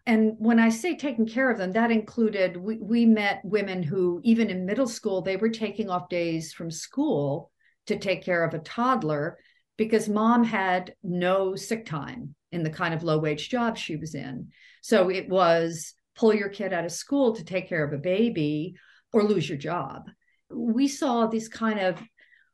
And 0.05 0.33
when 0.37 0.59
I 0.59 0.67
say 0.67 0.97
taking 0.97 1.25
care 1.25 1.49
of 1.49 1.57
them, 1.57 1.71
that 1.71 1.89
included 1.89 2.57
we, 2.57 2.77
we 2.77 3.05
met 3.05 3.39
women 3.45 3.81
who, 3.81 4.19
even 4.23 4.49
in 4.49 4.65
middle 4.65 4.87
school, 4.87 5.21
they 5.21 5.37
were 5.37 5.49
taking 5.49 5.89
off 5.89 6.09
days 6.09 6.51
from 6.51 6.69
school 6.69 7.51
to 7.87 7.97
take 7.97 8.23
care 8.23 8.43
of 8.43 8.53
a 8.53 8.59
toddler 8.59 9.37
because 9.77 10.09
mom 10.09 10.43
had 10.43 10.93
no 11.03 11.55
sick 11.55 11.85
time 11.85 12.35
in 12.51 12.63
the 12.63 12.69
kind 12.69 12.93
of 12.93 13.03
low 13.03 13.17
wage 13.17 13.49
job 13.49 13.77
she 13.77 13.95
was 13.95 14.13
in. 14.13 14.49
So 14.81 15.09
it 15.09 15.29
was 15.29 15.93
pull 16.15 16.33
your 16.33 16.49
kid 16.49 16.73
out 16.73 16.85
of 16.85 16.91
school 16.91 17.35
to 17.35 17.43
take 17.43 17.69
care 17.69 17.83
of 17.83 17.93
a 17.93 17.97
baby 17.97 18.75
or 19.11 19.23
lose 19.23 19.47
your 19.47 19.57
job. 19.57 20.09
We 20.49 20.87
saw 20.87 21.27
these 21.27 21.49
kind 21.49 21.79
of 21.79 22.01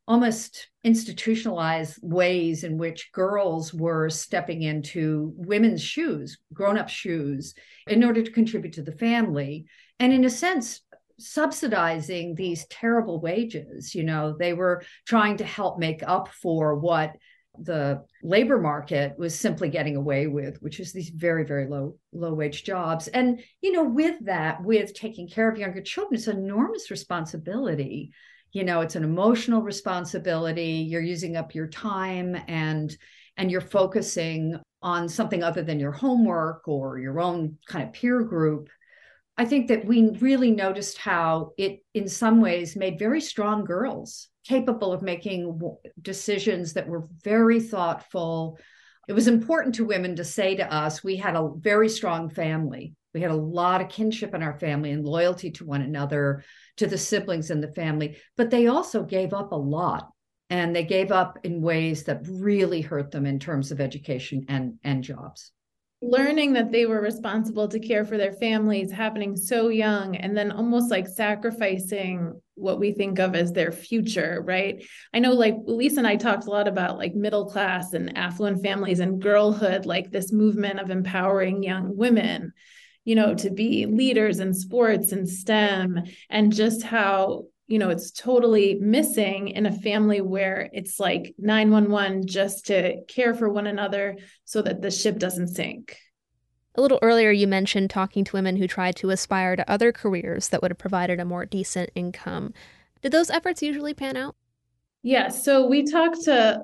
almost 0.08 0.70
institutionalized 0.84 2.00
ways 2.02 2.64
in 2.64 2.78
which 2.78 3.12
girls 3.12 3.74
were 3.74 4.10
stepping 4.10 4.64
into 4.64 5.34
women's 5.36 5.84
shoes, 5.84 6.40
grown 6.52 6.78
up 6.78 6.90
shoes, 6.90 7.54
in 7.88 8.04
order 8.04 8.24
to 8.24 8.32
contribute 8.32 8.74
to 8.74 8.82
the 8.82 8.92
family. 8.92 9.66
And 10.00 10.12
in 10.12 10.26
a 10.26 10.30
sense, 10.30 10.82
subsidizing 11.20 12.34
these 12.34 12.66
terrible 12.68 13.20
wages. 13.20 13.94
You 13.94 14.04
know, 14.04 14.36
they 14.38 14.54
were 14.54 14.84
trying 15.06 15.38
to 15.38 15.46
help 15.46 15.78
make 15.78 16.02
up 16.06 16.30
for 16.30 16.76
what 16.76 17.16
the 17.58 18.04
labor 18.24 18.60
market 18.60 19.18
was 19.18 19.38
simply 19.38 19.70
getting 19.70 19.96
away 19.96 20.28
with 20.28 20.62
which 20.62 20.80
is 20.80 20.94
these 20.94 21.10
very 21.10 21.44
very 21.44 21.68
low 21.68 21.96
low 22.14 22.34
wage 22.34 22.64
jobs. 22.64 23.08
And 23.08 23.42
you 23.62 23.72
know 23.72 23.84
with 23.84 24.16
that 24.26 24.64
with 24.64 24.94
taking 24.94 25.28
care 25.28 25.50
of 25.50 25.58
younger 25.58 25.82
children 25.82 26.16
it's 26.16 26.28
enormous 26.28 26.92
responsibility. 26.92 28.12
You 28.52 28.64
know 28.64 28.82
it's 28.82 28.96
an 28.96 29.04
emotional 29.04 29.62
responsibility. 29.62 30.88
You're 30.90 31.02
using 31.02 31.36
up 31.36 31.56
your 31.56 31.68
time 31.68 32.38
and 32.48 32.96
and 33.38 33.50
you're 33.50 33.62
focusing 33.62 34.60
on 34.82 35.10
something 35.10 35.44
other 35.44 35.64
than 35.64 35.80
your 35.80 35.92
homework 35.92 36.68
or 36.68 37.00
your 37.00 37.20
own 37.20 37.58
kind 37.68 37.88
of 37.88 37.94
peer 37.94 38.22
group. 38.24 38.70
I 39.38 39.46
think 39.46 39.70
that 39.70 39.86
we 39.86 40.10
really 40.20 40.52
noticed 40.52 40.98
how 40.98 41.52
it 41.58 41.80
in 41.94 42.08
some 42.08 42.42
ways 42.42 42.76
made 42.76 43.00
very 43.00 43.22
strong 43.22 43.64
girls 43.64 44.30
capable 44.50 44.92
of 44.92 45.04
making 45.04 45.60
decisions 46.02 46.74
that 46.74 46.88
were 46.88 47.08
very 47.24 47.60
thoughtful. 47.60 48.58
It 49.08 49.14
was 49.14 49.28
important 49.28 49.76
to 49.76 49.86
women 49.86 50.16
to 50.16 50.24
say 50.24 50.56
to 50.56 50.74
us, 50.74 51.04
we 51.04 51.18
had 51.18 51.36
a 51.36 51.52
very 51.56 51.88
strong 51.88 52.32
family. 52.32 52.96
We 53.14 53.22
had 53.22 53.30
a 53.30 53.36
lot 53.36 53.82
of 53.82 53.90
kinship 53.90 54.34
in 54.34 54.42
our 54.42 54.58
family 54.58 54.90
and 54.90 55.06
loyalty 55.06 55.52
to 55.52 55.66
one 55.66 55.84
another, 55.84 56.44
to 56.78 56.88
the 56.88 56.98
siblings 56.98 57.52
in 57.52 57.62
the 57.62 57.74
family, 57.74 58.18
but 58.38 58.50
they 58.50 58.66
also 58.66 59.04
gave 59.04 59.34
up 59.34 59.52
a 59.52 59.56
lot. 59.56 60.10
And 60.50 60.76
they 60.76 60.84
gave 60.84 61.12
up 61.12 61.38
in 61.44 61.62
ways 61.62 62.06
that 62.06 62.26
really 62.28 62.82
hurt 62.82 63.12
them 63.12 63.28
in 63.28 63.38
terms 63.38 63.72
of 63.72 63.80
education 63.80 64.46
and, 64.50 64.80
and 64.84 65.04
jobs 65.04 65.52
learning 66.02 66.54
that 66.54 66.72
they 66.72 66.86
were 66.86 67.02
responsible 67.02 67.68
to 67.68 67.80
care 67.80 68.06
for 68.06 68.18
their 68.18 68.32
families 68.32 68.92
happening 68.92 69.36
so 69.36 69.68
young 69.68 70.16
and 70.16 70.36
then 70.36 70.52
almost 70.52 70.90
like 70.90 71.08
sacrificing 71.08 72.40
what 72.56 72.80
we 72.80 72.94
think 72.94 73.20
of 73.20 73.36
as 73.36 73.52
their 73.52 73.72
future 73.72 74.42
right? 74.46 74.86
I 75.14 75.20
know 75.20 75.34
like 75.34 75.56
lisa 75.66 76.00
and 76.00 76.08
i 76.08 76.16
talked 76.16 76.46
a 76.46 76.52
lot 76.52 76.68
about 76.68 76.98
like 76.98 77.16
middle 77.16 77.50
class 77.50 77.94
and 77.94 78.18
affluent 78.18 78.64
families 78.64 79.00
and 79.00 79.22
girlhood 79.22 79.86
like 79.86 80.10
this 80.10 80.32
movement 80.32 80.80
of 80.80 80.90
empowering 80.90 81.64
young 81.64 81.96
women 81.98 82.54
you 83.04 83.16
know 83.16 83.34
to 83.34 83.50
be 83.50 83.86
leaders 83.86 84.40
in 84.40 84.54
sports 84.54 85.12
and 85.12 85.28
stem 85.28 86.04
and 86.30 86.54
just 86.54 86.84
how 86.84 87.46
you 87.70 87.78
know 87.78 87.90
it's 87.90 88.12
totally 88.12 88.76
missing 88.82 89.50
in 89.50 89.68
a 89.68 89.72
family 89.72 90.22
where 90.22 90.70
it's 90.74 91.00
like 91.00 91.36
911 91.38 92.26
just 92.26 92.66
to 92.66 93.02
care 93.08 93.34
for 93.36 93.48
one 93.48 93.68
another 93.68 94.18
so 94.44 94.62
that 94.64 94.82
the 94.82 94.92
ship 94.92 95.20
doesn't 95.20 95.50
sink. 95.50 95.96
A 96.76 96.82
little 96.82 97.00
earlier 97.02 97.32
you 97.32 97.48
mentioned 97.48 97.92
talking 97.92 98.24
to 98.26 98.36
women 98.36 98.58
who 98.58 98.68
tried 98.68 98.96
to 98.98 99.12
aspire 99.12 99.56
to 99.56 99.70
other 99.70 99.92
careers 99.92 100.50
that 100.50 100.62
would 100.62 100.72
have 100.72 100.78
provided 100.80 101.20
a 101.20 101.26
more 101.26 101.46
decent 101.46 101.92
income. 101.94 102.54
Did 103.02 103.12
those 103.12 103.30
efforts 103.30 103.62
usually 103.62 103.94
pan 103.94 104.18
out? 104.18 104.36
Yeah 105.04 105.30
so 105.30 105.68
we 105.68 105.84
talked 105.84 106.24
to 106.24 106.64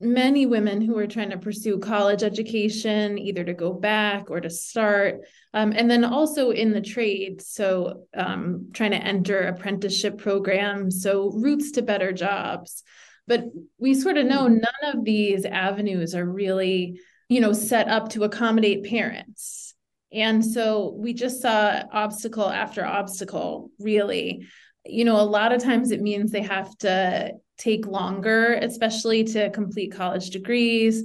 many 0.00 0.44
women 0.46 0.80
who 0.80 0.98
are 0.98 1.06
trying 1.06 1.30
to 1.30 1.38
pursue 1.38 1.78
college 1.78 2.22
education, 2.22 3.18
either 3.18 3.44
to 3.44 3.54
go 3.54 3.72
back 3.72 4.30
or 4.30 4.40
to 4.40 4.50
start, 4.50 5.20
um, 5.52 5.72
and 5.74 5.90
then 5.90 6.04
also 6.04 6.50
in 6.50 6.72
the 6.72 6.80
trade. 6.80 7.40
So, 7.40 8.04
um, 8.14 8.70
trying 8.72 8.90
to 8.90 8.96
enter 8.96 9.42
apprenticeship 9.42 10.18
programs, 10.18 11.02
so 11.02 11.30
routes 11.32 11.72
to 11.72 11.82
better 11.82 12.12
jobs. 12.12 12.82
But 13.26 13.44
we 13.78 13.94
sort 13.94 14.18
of 14.18 14.26
know 14.26 14.48
none 14.48 14.94
of 14.94 15.04
these 15.04 15.44
avenues 15.44 16.14
are 16.14 16.26
really, 16.26 17.00
you 17.28 17.40
know, 17.40 17.52
set 17.52 17.88
up 17.88 18.10
to 18.10 18.24
accommodate 18.24 18.84
parents. 18.84 19.74
And 20.12 20.44
so 20.44 20.94
we 20.96 21.14
just 21.14 21.40
saw 21.40 21.82
obstacle 21.90 22.48
after 22.48 22.84
obstacle, 22.84 23.70
really. 23.78 24.46
You 24.84 25.04
know, 25.04 25.18
a 25.20 25.22
lot 25.22 25.52
of 25.52 25.62
times 25.62 25.90
it 25.90 26.02
means 26.02 26.30
they 26.30 26.42
have 26.42 26.76
to 26.78 27.32
take 27.56 27.86
longer, 27.86 28.54
especially 28.54 29.24
to 29.24 29.50
complete 29.50 29.92
college 29.92 30.30
degrees. 30.30 31.04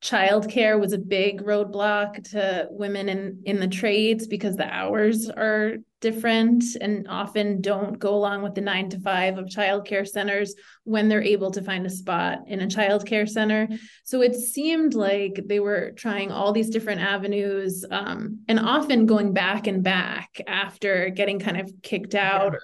Childcare 0.00 0.78
was 0.78 0.92
a 0.92 0.98
big 0.98 1.42
roadblock 1.42 2.30
to 2.30 2.68
women 2.70 3.08
in, 3.08 3.42
in 3.44 3.58
the 3.58 3.66
trades 3.66 4.28
because 4.28 4.54
the 4.54 4.72
hours 4.72 5.28
are 5.28 5.78
different 6.00 6.62
and 6.80 7.08
often 7.08 7.60
don't 7.60 7.98
go 7.98 8.14
along 8.14 8.42
with 8.42 8.54
the 8.54 8.60
nine 8.60 8.88
to 8.90 9.00
five 9.00 9.38
of 9.38 9.46
childcare 9.46 10.06
centers 10.06 10.54
when 10.84 11.08
they're 11.08 11.20
able 11.20 11.50
to 11.50 11.62
find 11.62 11.84
a 11.84 11.90
spot 11.90 12.38
in 12.46 12.60
a 12.60 12.68
childcare 12.68 13.28
center. 13.28 13.68
So 14.04 14.22
it 14.22 14.36
seemed 14.36 14.94
like 14.94 15.42
they 15.46 15.58
were 15.58 15.90
trying 15.96 16.30
all 16.30 16.52
these 16.52 16.70
different 16.70 17.00
avenues 17.00 17.84
um, 17.90 18.44
and 18.46 18.60
often 18.60 19.06
going 19.06 19.32
back 19.32 19.66
and 19.66 19.82
back 19.82 20.40
after 20.46 21.08
getting 21.08 21.40
kind 21.40 21.60
of 21.60 21.72
kicked 21.82 22.14
out 22.14 22.52
yeah. 22.52 22.58
or 22.58 22.60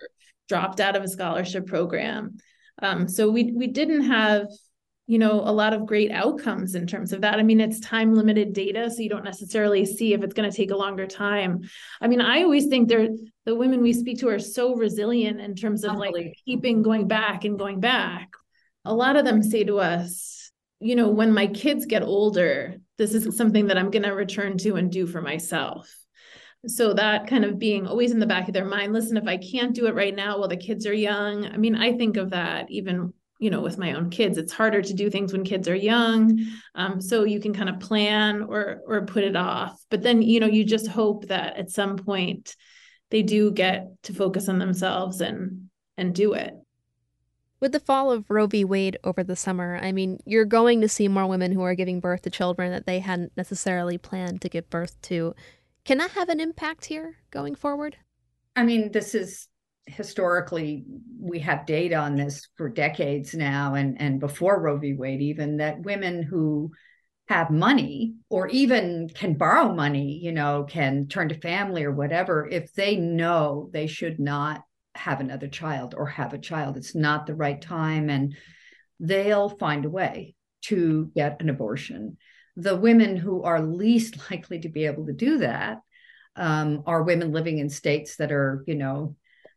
dropped 0.49 0.79
out 0.79 0.95
of 0.95 1.03
a 1.03 1.09
scholarship 1.09 1.67
program. 1.67 2.37
Um, 2.83 3.09
so 3.09 3.31
we 3.31 3.53
we 3.53 3.67
didn't 3.67 4.05
have 4.05 4.49
you 5.07 5.19
know 5.19 5.41
a 5.41 5.53
lot 5.53 5.75
of 5.75 5.87
great 5.87 6.11
outcomes 6.11 6.75
in 6.75 6.87
terms 6.87 7.13
of 7.13 7.21
that. 7.23 7.39
I 7.39 7.43
mean 7.43 7.61
it's 7.61 7.81
time 7.81 8.15
limited 8.15 8.53
data 8.53 8.91
so 8.91 9.03
you 9.03 9.09
don't 9.09 9.25
necessarily 9.25 9.85
see 9.85 10.15
if 10.15 10.23
it's 10.23 10.35
going 10.35 10.51
to 10.51 10.57
take 10.57 10.71
a 10.71 10.77
longer 10.77 11.07
time. 11.07 11.61
I 12.01 12.09
mean 12.09 12.21
i 12.21 12.43
always 12.43 12.67
think 12.67 12.89
they're 12.89 13.09
the 13.45 13.55
women 13.55 13.83
we 13.83 13.93
speak 13.93 14.21
to 14.21 14.29
are 14.29 14.39
so 14.39 14.75
resilient 14.75 15.41
in 15.41 15.55
terms 15.55 15.85
of 15.85 15.97
like 15.97 16.37
keeping 16.45 16.83
going 16.83 17.09
back 17.09 17.45
and 17.45 17.59
going 17.59 17.81
back. 17.81 18.31
A 18.85 18.95
lot 18.95 19.17
of 19.17 19.25
them 19.25 19.43
say 19.43 19.65
to 19.65 19.79
us 19.79 20.35
you 20.81 20.97
know 20.97 21.09
when 21.09 21.33
my 21.33 21.47
kids 21.47 21.87
get 21.87 22.03
older 22.03 22.77
this 22.99 23.15
is 23.15 23.37
something 23.37 23.69
that 23.69 23.79
i'm 23.79 23.91
going 23.91 24.03
to 24.03 24.11
return 24.11 24.59
to 24.59 24.75
and 24.75 24.93
do 24.93 25.07
for 25.07 25.23
myself 25.23 25.91
so 26.67 26.93
that 26.95 27.27
kind 27.27 27.45
of 27.45 27.59
being 27.59 27.87
always 27.87 28.13
in 28.13 28.19
the 28.19 28.27
back 28.27 28.49
of 28.49 28.55
their 28.55 28.65
mind 28.65 28.93
listen 28.93 29.17
if 29.17 29.27
i 29.27 29.37
can't 29.37 29.75
do 29.75 29.87
it 29.87 29.95
right 29.95 30.15
now 30.15 30.39
while 30.39 30.49
the 30.49 30.57
kids 30.57 30.87
are 30.87 30.95
young 30.95 31.47
i 31.47 31.57
mean 31.57 31.75
i 31.75 31.93
think 31.93 32.17
of 32.17 32.31
that 32.31 32.71
even 32.71 33.13
you 33.39 33.51
know 33.51 33.61
with 33.61 33.79
my 33.79 33.93
own 33.93 34.11
kids 34.11 34.39
it's 34.39 34.53
harder 34.53 34.81
to 34.81 34.95
do 34.95 35.11
things 35.11 35.33
when 35.33 35.45
kids 35.45 35.69
are 35.69 35.75
young 35.75 36.41
um, 36.75 37.01
so 37.01 37.25
you 37.25 37.41
can 37.41 37.53
kind 37.53 37.69
of 37.69 37.81
plan 37.81 38.43
or 38.43 38.81
or 38.87 39.07
put 39.07 39.25
it 39.25 39.37
off 39.37 39.85
but 39.91 40.03
then 40.03 40.23
you 40.23 40.41
know 40.41 40.47
you 40.47 40.65
just 40.65 40.87
hope 40.87 41.27
that 41.29 41.57
at 41.57 41.71
some 41.71 41.97
point 41.97 42.57
they 43.11 43.23
do 43.23 43.51
get 43.51 43.89
to 44.03 44.13
focus 44.13 44.49
on 44.49 44.59
themselves 44.59 45.21
and 45.21 45.69
and 45.97 46.15
do 46.15 46.33
it 46.33 46.55
with 47.61 47.73
the 47.73 47.81
fall 47.81 48.11
of 48.11 48.29
Roe 48.29 48.47
v. 48.47 48.63
Wade 48.63 48.99
over 49.05 49.25
the 49.25 49.37
summer, 49.37 49.79
I 49.81 49.91
mean, 49.91 50.19
you're 50.27 50.45
going 50.45 50.83
to 50.83 50.89
see 50.89 51.09
more 51.09 51.27
women 51.27 51.51
who 51.51 51.63
are 51.63 51.75
giving 51.75 51.99
birth 51.99 52.21
to 52.23 52.31
children 52.31 52.71
that 52.73 52.85
they 52.85 52.99
hadn't 52.99 53.33
necessarily 53.39 53.97
planned 53.97 54.43
to 54.43 54.51
give 54.51 54.69
birth 54.69 55.01
to. 55.03 55.35
Can 55.85 55.99
that 55.99 56.13
have 56.13 56.29
an 56.29 56.41
impact 56.41 56.87
here 56.87 57.17
going 57.31 57.55
forward? 57.55 57.97
I 58.57 58.63
mean, 58.65 58.93
this 58.93 59.15
is 59.15 59.49
historically 59.87 60.85
we 61.21 61.41
have 61.41 61.67
data 61.67 61.97
on 61.97 62.17
this 62.17 62.49
for 62.57 62.71
decades 62.71 63.35
now 63.35 63.75
and 63.75 64.01
and 64.01 64.19
before 64.19 64.61
Roe 64.61 64.79
v. 64.79 64.95
Wade 64.95 65.21
even 65.21 65.59
that 65.59 65.83
women 65.83 66.23
who 66.23 66.73
have 67.29 67.51
money 67.51 68.15
or 68.31 68.49
even 68.49 69.11
can 69.15 69.35
borrow 69.35 69.75
money, 69.75 70.19
you 70.23 70.33
know, 70.33 70.65
can 70.69 71.07
turn 71.07 71.29
to 71.29 71.41
family 71.41 71.85
or 71.85 71.93
whatever 71.93 72.49
if 72.51 72.73
they 72.75 72.97
know 72.97 73.69
they 73.73 73.87
should 73.87 74.19
not 74.19 74.63
have 74.95 75.21
another 75.21 75.49
child 75.49 75.95
or 75.97 76.07
have 76.07 76.33
a 76.33 76.39
child 76.39 76.77
it's 76.77 76.95
not 76.95 77.27
the 77.27 77.35
right 77.35 77.61
time 77.61 78.09
and 78.09 78.37
they'll 79.01 79.49
find 79.49 79.85
a 79.85 79.91
way 79.91 80.35
to 80.63 81.11
get 81.15 81.41
an 81.41 81.51
abortion 81.51 82.17
the 82.57 82.77
women 82.77 83.17
who 83.17 83.43
are 83.43 83.61
least 83.61 84.19
likely 84.31 84.61
to 84.61 84.69
be 84.69 84.87
able 84.87 85.07
to 85.07 85.13
do 85.13 85.39
that 85.39 85.79
um, 86.37 86.83
are 86.87 87.03
women 87.03 87.33
living 87.33 87.59
in 87.59 87.69
states 87.69 88.17
that 88.17 88.33
are, 88.33 88.65
you 88.67 88.75
know, 88.75 89.17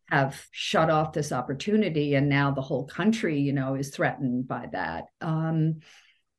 have 0.09 0.47
shut 0.51 0.89
off 0.89 1.11
this 1.11 1.31
opportunity, 1.31 2.15
and 2.15 2.29
now 2.29 2.51
the 2.51 2.61
whole 2.61 2.85
country, 2.85 3.39
you 3.39 3.51
know, 3.51 3.75
is 3.75 3.89
threatened 3.89 4.47
by 4.47 4.67
that. 4.71 5.05
Um, 5.19 5.81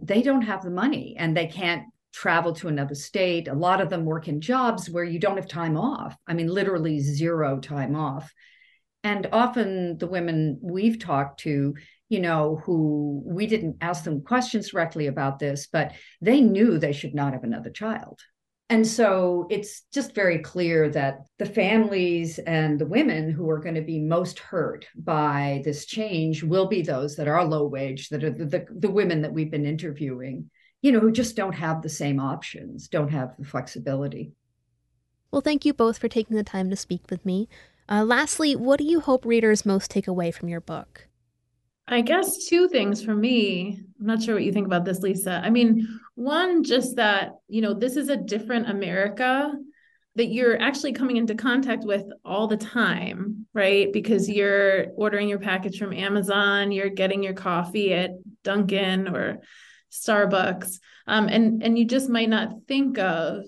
they 0.01 0.23
don't 0.23 0.43
have 0.43 0.63
the 0.63 0.71
money, 0.71 1.17
and 1.19 1.37
they 1.37 1.47
can't 1.47 1.85
travel 2.13 2.55
to 2.55 2.69
another 2.69 2.95
state. 2.95 3.47
A 3.49 3.55
lot 3.55 3.81
of 3.81 3.91
them 3.91 4.05
work 4.05 4.27
in 4.27 4.41
jobs 4.41 4.89
where 4.89 5.05
you 5.05 5.19
don't 5.19 5.37
have 5.37 5.49
time 5.49 5.77
off. 5.77 6.17
I 6.27 6.35
mean, 6.35 6.49
literally 6.49 6.99
zero 7.01 7.59
time 7.61 7.95
off. 7.95 8.33
And 9.05 9.29
often 9.33 9.99
the 9.99 10.07
women 10.07 10.59
we've 10.63 10.99
talked 10.99 11.41
to 11.41 11.75
you 12.09 12.21
know, 12.21 12.61
who 12.65 13.23
we 13.25 13.47
didn't 13.47 13.77
ask 13.81 14.05
them 14.05 14.23
questions 14.23 14.71
directly 14.71 15.07
about 15.07 15.39
this, 15.39 15.69
but 15.71 15.93
they 16.21 16.41
knew 16.41 16.79
they 16.79 16.93
should 16.93 17.15
not 17.15 17.33
have 17.33 17.45
another 17.45 17.71
child. 17.71 18.21
And 18.71 18.87
so 18.87 19.47
it's 19.49 19.83
just 19.95 20.15
very 20.15 20.41
clear 20.41 20.91
that 20.91 21.21
the 21.39 21.47
families 21.47 22.39
and 22.39 22.79
the 22.79 22.87
women 22.87 23.31
who 23.31 23.49
are 23.49 23.61
going 23.61 23.77
to 23.77 23.81
be 23.81 23.99
most 23.99 24.39
hurt 24.39 24.87
by 24.95 25.63
this 25.65 25.87
change 25.87 26.43
will 26.43 26.67
be 26.67 26.83
those 26.83 27.17
that 27.17 27.29
are 27.29 27.45
low 27.45 27.67
wage, 27.67 28.11
that 28.11 28.23
are 28.23 28.31
the, 28.31 28.45
the, 28.45 28.67
the 28.71 28.91
women 28.91 29.23
that 29.23 29.33
we've 29.33 29.51
been 29.51 29.65
interviewing, 29.65 30.51
you 30.83 30.93
know, 30.93 31.01
who 31.01 31.11
just 31.11 31.35
don't 31.35 31.55
have 31.55 31.81
the 31.81 31.89
same 31.89 32.21
options, 32.21 32.89
don't 32.89 33.09
have 33.09 33.35
the 33.39 33.47
flexibility. 33.47 34.33
Well, 35.31 35.43
thank 35.43 35.65
you 35.65 35.73
both 35.73 35.97
for 35.97 36.09
taking 36.09 36.37
the 36.37 36.45
time 36.45 36.69
to 36.69 36.77
speak 36.77 37.11
with 37.11 37.25
me. 37.25 37.49
Uh, 37.89 38.05
lastly, 38.05 38.55
what 38.55 38.79
do 38.79 38.85
you 38.85 39.01
hope 39.01 39.25
readers 39.25 39.65
most 39.65 39.91
take 39.91 40.07
away 40.07 40.31
from 40.31 40.51
your 40.51 40.61
book? 40.61 41.08
I 41.91 42.03
guess 42.03 42.47
two 42.47 42.69
things 42.69 43.03
for 43.03 43.15
me. 43.15 43.81
I'm 43.99 44.07
not 44.07 44.23
sure 44.23 44.35
what 44.35 44.45
you 44.45 44.53
think 44.53 44.67
about 44.67 44.85
this, 44.85 45.01
Lisa. 45.01 45.41
I 45.43 45.49
mean, 45.49 45.89
one, 46.15 46.63
just 46.63 46.97
that, 46.97 47.33
you 47.49 47.63
know, 47.63 47.73
this 47.73 47.97
is 47.97 48.11
a 48.11 48.17
different 48.17 48.69
America 48.69 49.53
that 50.17 50.27
you're 50.27 50.61
actually 50.61 50.93
coming 50.93 51.17
into 51.17 51.35
contact 51.35 51.85
with 51.85 52.05
all 52.25 52.47
the 52.47 52.57
time, 52.57 53.47
right? 53.55 53.91
Because 53.93 54.29
you're 54.29 54.89
ordering 54.97 55.29
your 55.29 55.39
package 55.39 55.79
from 55.79 55.95
Amazon, 55.95 56.73
you're 56.73 56.91
getting 56.91 57.23
your 57.23 57.35
coffee 57.35 57.95
at 57.95 58.11
Dunkin' 58.43 59.09
or 59.09 59.39
Starbucks, 59.91 60.81
um, 61.07 61.29
and 61.29 61.63
and 61.63 61.79
you 61.79 61.87
just 61.87 62.11
might 62.11 62.29
not 62.29 62.51
think 62.67 62.99
of 62.99 63.45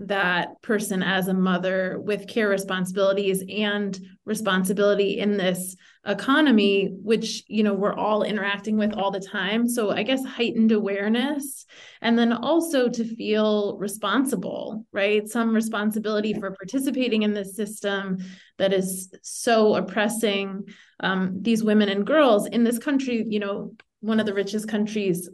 that 0.00 0.60
person 0.62 1.02
as 1.02 1.26
a 1.26 1.34
mother 1.34 1.98
with 2.00 2.28
care 2.28 2.48
responsibilities 2.48 3.42
and 3.48 3.98
responsibility 4.24 5.18
in 5.18 5.36
this 5.36 5.74
economy 6.06 6.90
which 7.02 7.42
you 7.48 7.64
know 7.64 7.74
we're 7.74 7.94
all 7.94 8.22
interacting 8.22 8.76
with 8.76 8.92
all 8.92 9.10
the 9.10 9.20
time. 9.20 9.68
So 9.68 9.90
i 9.90 10.02
guess 10.02 10.24
heightened 10.24 10.72
awareness 10.72 11.66
and 12.00 12.18
then 12.18 12.32
also 12.32 12.88
to 12.88 13.16
feel 13.16 13.76
responsible 13.78 14.86
right? 14.92 15.28
Some 15.28 15.54
responsibility 15.54 16.32
for 16.34 16.50
participating 16.52 17.22
in 17.22 17.34
this 17.34 17.56
system 17.56 18.18
that 18.58 18.72
is 18.72 19.12
so 19.22 19.74
oppressing 19.74 20.64
um, 21.00 21.38
these 21.42 21.62
women 21.62 21.88
and 21.88 22.06
girls 22.06 22.46
in 22.46 22.64
this 22.64 22.78
country 22.78 23.24
you 23.28 23.40
know 23.40 23.72
one 24.00 24.20
of 24.20 24.26
the 24.26 24.34
richest 24.34 24.68
countries 24.68 25.28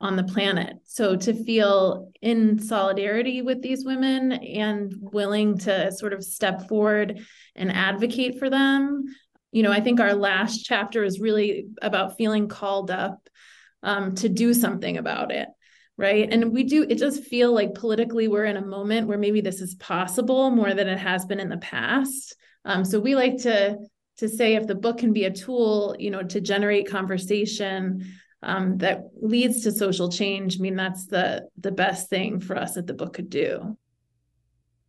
on 0.00 0.16
the 0.16 0.24
planet. 0.24 0.76
So 0.84 1.16
to 1.16 1.34
feel 1.34 2.12
in 2.22 2.60
solidarity 2.60 3.42
with 3.42 3.62
these 3.62 3.84
women 3.84 4.32
and 4.32 4.94
willing 5.00 5.58
to 5.58 5.90
sort 5.90 6.12
of 6.12 6.22
step 6.22 6.68
forward 6.68 7.20
and 7.56 7.72
advocate 7.72 8.38
for 8.38 8.48
them. 8.48 9.04
You 9.50 9.62
know, 9.62 9.72
I 9.72 9.80
think 9.80 9.98
our 9.98 10.14
last 10.14 10.64
chapter 10.64 11.02
is 11.02 11.20
really 11.20 11.66
about 11.82 12.16
feeling 12.16 12.48
called 12.48 12.90
up 12.90 13.28
um, 13.82 14.14
to 14.16 14.28
do 14.28 14.54
something 14.54 14.98
about 14.98 15.32
it. 15.32 15.48
Right. 15.96 16.32
And 16.32 16.52
we 16.52 16.62
do, 16.62 16.86
it 16.88 16.98
does 16.98 17.18
feel 17.18 17.52
like 17.52 17.74
politically 17.74 18.28
we're 18.28 18.44
in 18.44 18.56
a 18.56 18.64
moment 18.64 19.08
where 19.08 19.18
maybe 19.18 19.40
this 19.40 19.60
is 19.60 19.74
possible 19.74 20.50
more 20.50 20.72
than 20.74 20.86
it 20.86 20.98
has 20.98 21.24
been 21.24 21.40
in 21.40 21.48
the 21.48 21.58
past. 21.58 22.36
Um, 22.64 22.84
so 22.84 23.00
we 23.00 23.16
like 23.16 23.38
to 23.38 23.78
to 24.18 24.28
say 24.28 24.54
if 24.54 24.66
the 24.66 24.74
book 24.74 24.98
can 24.98 25.12
be 25.12 25.24
a 25.24 25.30
tool, 25.30 25.94
you 25.98 26.10
know, 26.10 26.22
to 26.22 26.40
generate 26.40 26.90
conversation 26.90 28.04
um, 28.42 28.78
that 28.78 29.10
leads 29.20 29.62
to 29.62 29.72
social 29.72 30.08
change, 30.08 30.58
I 30.58 30.62
mean, 30.62 30.76
that's 30.76 31.06
the 31.06 31.48
the 31.56 31.72
best 31.72 32.08
thing 32.08 32.40
for 32.40 32.56
us 32.56 32.74
that 32.74 32.86
the 32.86 32.94
book 32.94 33.14
could 33.14 33.30
do. 33.30 33.76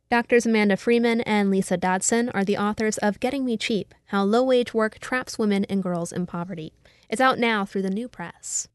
Doctors 0.10 0.46
Amanda 0.48 0.76
Freeman 0.76 1.22
and 1.22 1.52
Lisa 1.52 1.78
Dodson 1.78 2.30
are 2.30 2.44
the 2.44 2.58
authors 2.58 2.98
of 2.98 3.20
Getting 3.20 3.46
Me 3.46 3.58
Cheap 3.58 3.94
How 4.06 4.24
Low 4.24 4.44
Wage 4.44 4.74
Work 4.74 4.98
Traps 5.00 5.38
Women 5.38 5.66
and 5.66 5.84
Girls 5.84 6.12
in 6.12 6.26
Poverty. 6.26 6.74
It's 7.10 7.22
out 7.22 7.38
now 7.38 7.64
through 7.64 7.84
the 7.84 7.92
New 7.92 8.08
Press. 8.08 8.68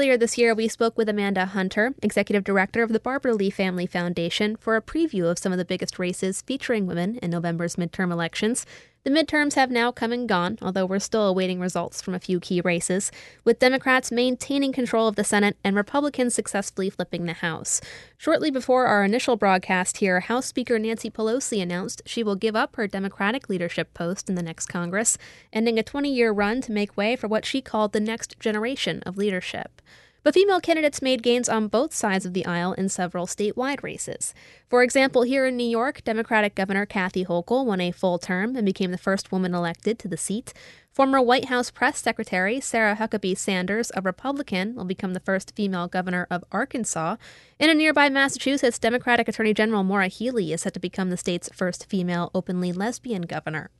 Earlier 0.00 0.16
this 0.16 0.38
year, 0.38 0.54
we 0.54 0.66
spoke 0.66 0.96
with 0.96 1.10
Amanda 1.10 1.44
Hunter, 1.44 1.92
Executive 2.02 2.42
Director 2.42 2.82
of 2.82 2.90
the 2.90 2.98
Barbara 2.98 3.34
Lee 3.34 3.50
Family 3.50 3.84
Foundation, 3.84 4.56
for 4.56 4.74
a 4.74 4.80
preview 4.80 5.30
of 5.30 5.38
some 5.38 5.52
of 5.52 5.58
the 5.58 5.64
biggest 5.66 5.98
races 5.98 6.40
featuring 6.40 6.86
women 6.86 7.18
in 7.18 7.30
November's 7.30 7.76
midterm 7.76 8.10
elections. 8.10 8.64
The 9.02 9.10
midterms 9.10 9.54
have 9.54 9.70
now 9.70 9.92
come 9.92 10.12
and 10.12 10.28
gone, 10.28 10.58
although 10.60 10.84
we're 10.84 10.98
still 10.98 11.26
awaiting 11.26 11.58
results 11.58 12.02
from 12.02 12.12
a 12.12 12.18
few 12.18 12.38
key 12.38 12.60
races, 12.60 13.10
with 13.44 13.58
Democrats 13.58 14.12
maintaining 14.12 14.72
control 14.72 15.08
of 15.08 15.16
the 15.16 15.24
Senate 15.24 15.56
and 15.64 15.74
Republicans 15.74 16.34
successfully 16.34 16.90
flipping 16.90 17.24
the 17.24 17.32
House. 17.32 17.80
Shortly 18.18 18.50
before 18.50 18.84
our 18.84 19.02
initial 19.02 19.36
broadcast 19.36 19.96
here, 19.96 20.20
House 20.20 20.44
Speaker 20.44 20.78
Nancy 20.78 21.10
Pelosi 21.10 21.62
announced 21.62 22.02
she 22.04 22.22
will 22.22 22.36
give 22.36 22.54
up 22.54 22.76
her 22.76 22.86
Democratic 22.86 23.48
leadership 23.48 23.94
post 23.94 24.28
in 24.28 24.34
the 24.34 24.42
next 24.42 24.66
Congress, 24.66 25.16
ending 25.50 25.78
a 25.78 25.82
20 25.82 26.12
year 26.12 26.30
run 26.30 26.60
to 26.60 26.70
make 26.70 26.94
way 26.94 27.16
for 27.16 27.26
what 27.26 27.46
she 27.46 27.62
called 27.62 27.94
the 27.94 28.00
next 28.00 28.38
generation 28.38 29.02
of 29.06 29.16
leadership. 29.16 29.80
But 30.22 30.34
female 30.34 30.60
candidates 30.60 31.00
made 31.00 31.22
gains 31.22 31.48
on 31.48 31.68
both 31.68 31.94
sides 31.94 32.26
of 32.26 32.34
the 32.34 32.44
aisle 32.44 32.74
in 32.74 32.88
several 32.88 33.26
statewide 33.26 33.82
races. 33.82 34.34
For 34.68 34.82
example, 34.82 35.22
here 35.22 35.46
in 35.46 35.56
New 35.56 35.68
York, 35.68 36.04
Democratic 36.04 36.54
Governor 36.54 36.84
Kathy 36.84 37.24
Hochul 37.24 37.64
won 37.64 37.80
a 37.80 37.90
full 37.90 38.18
term 38.18 38.54
and 38.54 38.66
became 38.66 38.90
the 38.90 38.98
first 38.98 39.32
woman 39.32 39.54
elected 39.54 39.98
to 40.00 40.08
the 40.08 40.18
seat. 40.18 40.52
Former 40.92 41.22
White 41.22 41.44
House 41.44 41.70
press 41.70 42.00
secretary 42.00 42.58
Sarah 42.58 42.96
Huckabee 42.96 43.38
Sanders, 43.38 43.92
a 43.94 44.02
Republican, 44.02 44.74
will 44.74 44.84
become 44.84 45.14
the 45.14 45.20
first 45.20 45.54
female 45.54 45.86
governor 45.86 46.26
of 46.32 46.42
Arkansas. 46.50 47.14
In 47.60 47.70
a 47.70 47.74
nearby 47.74 48.08
Massachusetts, 48.08 48.76
Democratic 48.76 49.28
Attorney 49.28 49.54
General 49.54 49.84
Maura 49.84 50.08
Healey 50.08 50.52
is 50.52 50.62
set 50.62 50.74
to 50.74 50.80
become 50.80 51.10
the 51.10 51.16
state's 51.16 51.48
first 51.50 51.88
female 51.88 52.32
openly 52.34 52.72
lesbian 52.72 53.22
governor. 53.22 53.70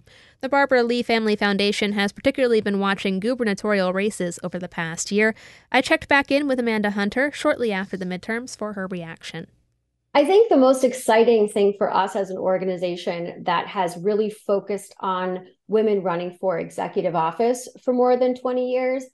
The 0.40 0.48
Barbara 0.48 0.84
Lee 0.84 1.02
Family 1.02 1.34
Foundation 1.34 1.94
has 1.94 2.12
particularly 2.12 2.60
been 2.60 2.78
watching 2.78 3.18
gubernatorial 3.18 3.92
races 3.92 4.38
over 4.44 4.60
the 4.60 4.68
past 4.68 5.10
year. 5.10 5.34
I 5.72 5.80
checked 5.80 6.06
back 6.06 6.30
in 6.30 6.46
with 6.46 6.60
Amanda 6.60 6.92
Hunter 6.92 7.32
shortly 7.32 7.72
after 7.72 7.96
the 7.96 8.06
midterms 8.06 8.56
for 8.56 8.74
her 8.74 8.86
reaction. 8.86 9.48
I 10.12 10.24
think 10.24 10.48
the 10.48 10.56
most 10.56 10.82
exciting 10.82 11.48
thing 11.48 11.74
for 11.78 11.92
us 11.94 12.16
as 12.16 12.30
an 12.30 12.38
organization 12.38 13.44
that 13.44 13.68
has 13.68 13.96
really 13.96 14.30
focused 14.30 14.92
on 14.98 15.46
women 15.68 16.02
running 16.02 16.36
for 16.40 16.58
executive 16.58 17.14
office 17.14 17.68
for 17.84 17.94
more 17.94 18.16
than 18.16 18.34
20 18.34 18.72
years 18.72 19.04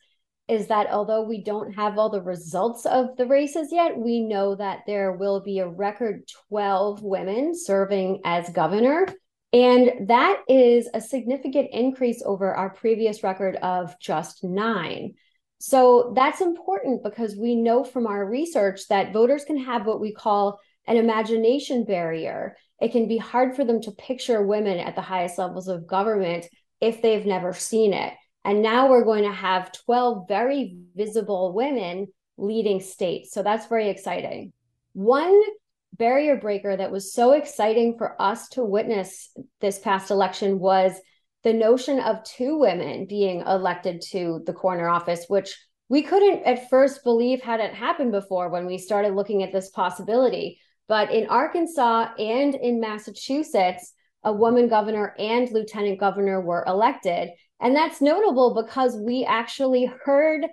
is 0.48 0.68
that 0.68 0.88
although 0.90 1.22
we 1.22 1.42
don't 1.42 1.72
have 1.74 1.98
all 1.98 2.08
the 2.08 2.22
results 2.22 2.86
of 2.86 3.14
the 3.16 3.26
races 3.26 3.68
yet, 3.72 3.98
we 3.98 4.20
know 4.20 4.54
that 4.54 4.80
there 4.86 5.12
will 5.12 5.40
be 5.40 5.58
a 5.58 5.68
record 5.68 6.22
12 6.48 7.02
women 7.02 7.52
serving 7.54 8.20
as 8.24 8.48
governor. 8.50 9.06
And 9.52 10.08
that 10.08 10.42
is 10.48 10.88
a 10.94 11.00
significant 11.00 11.68
increase 11.72 12.22
over 12.24 12.54
our 12.54 12.70
previous 12.70 13.22
record 13.22 13.56
of 13.56 13.98
just 14.00 14.44
nine. 14.44 15.14
So 15.58 16.12
that's 16.14 16.40
important 16.40 17.02
because 17.02 17.36
we 17.36 17.54
know 17.56 17.82
from 17.82 18.06
our 18.06 18.24
research 18.24 18.88
that 18.88 19.12
voters 19.12 19.44
can 19.44 19.58
have 19.58 19.86
what 19.86 20.00
we 20.00 20.12
call 20.12 20.60
an 20.86 20.96
imagination 20.96 21.84
barrier. 21.84 22.56
It 22.80 22.92
can 22.92 23.08
be 23.08 23.18
hard 23.18 23.56
for 23.56 23.64
them 23.64 23.80
to 23.82 23.92
picture 23.92 24.46
women 24.46 24.78
at 24.78 24.94
the 24.94 25.02
highest 25.02 25.38
levels 25.38 25.68
of 25.68 25.86
government 25.86 26.46
if 26.80 27.02
they've 27.02 27.26
never 27.26 27.52
seen 27.52 27.92
it. 27.92 28.12
And 28.44 28.62
now 28.62 28.88
we're 28.88 29.04
going 29.04 29.24
to 29.24 29.32
have 29.32 29.72
12 29.84 30.28
very 30.28 30.76
visible 30.94 31.52
women 31.52 32.06
leading 32.38 32.80
states. 32.80 33.32
So 33.32 33.42
that's 33.42 33.66
very 33.66 33.88
exciting. 33.88 34.52
One 34.92 35.40
barrier 35.94 36.36
breaker 36.36 36.76
that 36.76 36.92
was 36.92 37.12
so 37.12 37.32
exciting 37.32 37.96
for 37.96 38.20
us 38.20 38.48
to 38.50 38.62
witness 38.62 39.30
this 39.60 39.78
past 39.78 40.10
election 40.10 40.58
was 40.58 40.92
the 41.42 41.52
notion 41.52 42.00
of 42.00 42.22
two 42.24 42.58
women 42.58 43.06
being 43.06 43.40
elected 43.40 44.02
to 44.10 44.42
the 44.46 44.52
corner 44.52 44.88
office, 44.88 45.24
which 45.28 45.56
we 45.88 46.02
couldn't 46.02 46.44
at 46.44 46.68
first 46.68 47.04
believe 47.04 47.40
hadn't 47.40 47.74
happened 47.74 48.12
before 48.12 48.48
when 48.48 48.66
we 48.66 48.78
started 48.78 49.14
looking 49.14 49.42
at 49.42 49.52
this 49.52 49.70
possibility. 49.70 50.60
But 50.88 51.12
in 51.12 51.26
Arkansas 51.26 52.10
and 52.18 52.54
in 52.54 52.80
Massachusetts, 52.80 53.92
a 54.22 54.32
woman 54.32 54.68
governor 54.68 55.14
and 55.18 55.50
lieutenant 55.50 56.00
governor 56.00 56.40
were 56.40 56.64
elected. 56.66 57.30
And 57.60 57.74
that's 57.74 58.00
notable 58.00 58.54
because 58.54 58.96
we 58.96 59.24
actually 59.24 59.90
heard 60.04 60.46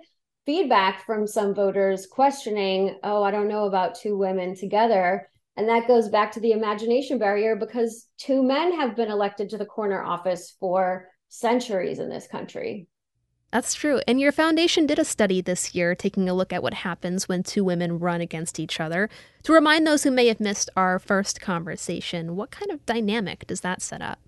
feedback 0.46 1.04
from 1.06 1.26
some 1.26 1.54
voters 1.54 2.06
questioning, 2.06 2.98
oh, 3.02 3.22
I 3.22 3.30
don't 3.30 3.48
know 3.48 3.64
about 3.64 3.94
two 3.94 4.16
women 4.16 4.54
together. 4.54 5.28
And 5.56 5.68
that 5.68 5.86
goes 5.86 6.08
back 6.08 6.32
to 6.32 6.40
the 6.40 6.52
imagination 6.52 7.18
barrier 7.18 7.56
because 7.56 8.08
two 8.18 8.42
men 8.42 8.72
have 8.78 8.96
been 8.96 9.10
elected 9.10 9.50
to 9.50 9.58
the 9.58 9.66
corner 9.66 10.02
office 10.02 10.56
for 10.58 11.08
centuries 11.28 11.98
in 11.98 12.08
this 12.08 12.26
country. 12.26 12.88
That's 13.54 13.72
true. 13.72 14.00
And 14.08 14.20
your 14.20 14.32
foundation 14.32 14.84
did 14.84 14.98
a 14.98 15.04
study 15.04 15.40
this 15.40 15.76
year 15.76 15.94
taking 15.94 16.28
a 16.28 16.34
look 16.34 16.52
at 16.52 16.60
what 16.60 16.74
happens 16.74 17.28
when 17.28 17.44
two 17.44 17.62
women 17.62 18.00
run 18.00 18.20
against 18.20 18.58
each 18.58 18.80
other. 18.80 19.08
To 19.44 19.52
remind 19.52 19.86
those 19.86 20.02
who 20.02 20.10
may 20.10 20.26
have 20.26 20.40
missed 20.40 20.70
our 20.76 20.98
first 20.98 21.40
conversation, 21.40 22.34
what 22.34 22.50
kind 22.50 22.72
of 22.72 22.84
dynamic 22.84 23.46
does 23.46 23.60
that 23.60 23.80
set 23.80 24.02
up? 24.02 24.18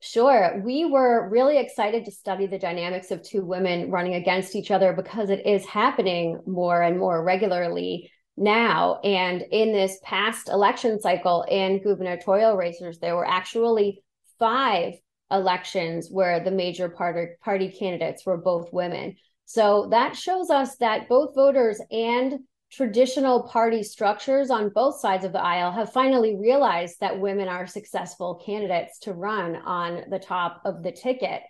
Sure. 0.00 0.60
We 0.62 0.84
were 0.84 1.30
really 1.30 1.56
excited 1.56 2.04
to 2.04 2.10
study 2.10 2.46
the 2.46 2.58
dynamics 2.58 3.10
of 3.10 3.22
two 3.22 3.42
women 3.42 3.90
running 3.90 4.16
against 4.16 4.54
each 4.54 4.70
other 4.70 4.92
because 4.92 5.30
it 5.30 5.46
is 5.46 5.64
happening 5.64 6.40
more 6.46 6.82
and 6.82 6.98
more 6.98 7.24
regularly 7.24 8.12
now. 8.36 9.00
And 9.02 9.40
in 9.50 9.72
this 9.72 9.98
past 10.04 10.50
election 10.50 11.00
cycle 11.00 11.46
in 11.48 11.82
gubernatorial 11.82 12.54
races, 12.54 12.98
there 12.98 13.16
were 13.16 13.26
actually 13.26 14.02
five 14.38 14.92
elections 15.34 16.08
where 16.10 16.40
the 16.40 16.50
major 16.50 16.88
party, 16.88 17.32
party 17.42 17.70
candidates 17.70 18.24
were 18.24 18.36
both 18.36 18.72
women. 18.72 19.16
So 19.44 19.88
that 19.90 20.16
shows 20.16 20.50
us 20.50 20.76
that 20.76 21.08
both 21.08 21.34
voters 21.34 21.80
and 21.90 22.40
traditional 22.72 23.44
party 23.44 23.82
structures 23.82 24.50
on 24.50 24.70
both 24.70 24.98
sides 24.98 25.24
of 25.24 25.32
the 25.32 25.40
aisle 25.40 25.70
have 25.70 25.92
finally 25.92 26.36
realized 26.36 26.96
that 27.00 27.20
women 27.20 27.46
are 27.46 27.66
successful 27.66 28.42
candidates 28.44 28.98
to 29.00 29.12
run 29.12 29.56
on 29.56 30.04
the 30.10 30.18
top 30.18 30.60
of 30.64 30.82
the 30.82 30.90
ticket. 30.90 31.42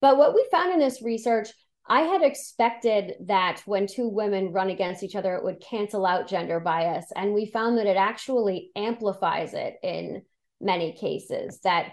But 0.00 0.16
what 0.16 0.34
we 0.34 0.46
found 0.50 0.72
in 0.72 0.80
this 0.80 1.02
research, 1.02 1.50
I 1.86 2.00
had 2.00 2.22
expected 2.22 3.12
that 3.26 3.62
when 3.66 3.86
two 3.86 4.08
women 4.08 4.52
run 4.52 4.70
against 4.70 5.02
each 5.02 5.14
other, 5.14 5.34
it 5.34 5.44
would 5.44 5.60
cancel 5.60 6.06
out 6.06 6.28
gender 6.28 6.58
bias. 6.58 7.06
And 7.14 7.34
we 7.34 7.46
found 7.46 7.78
that 7.78 7.86
it 7.86 7.96
actually 7.96 8.70
amplifies 8.74 9.54
it 9.54 9.76
in 9.82 10.22
many 10.60 10.94
cases, 10.94 11.60
that 11.60 11.92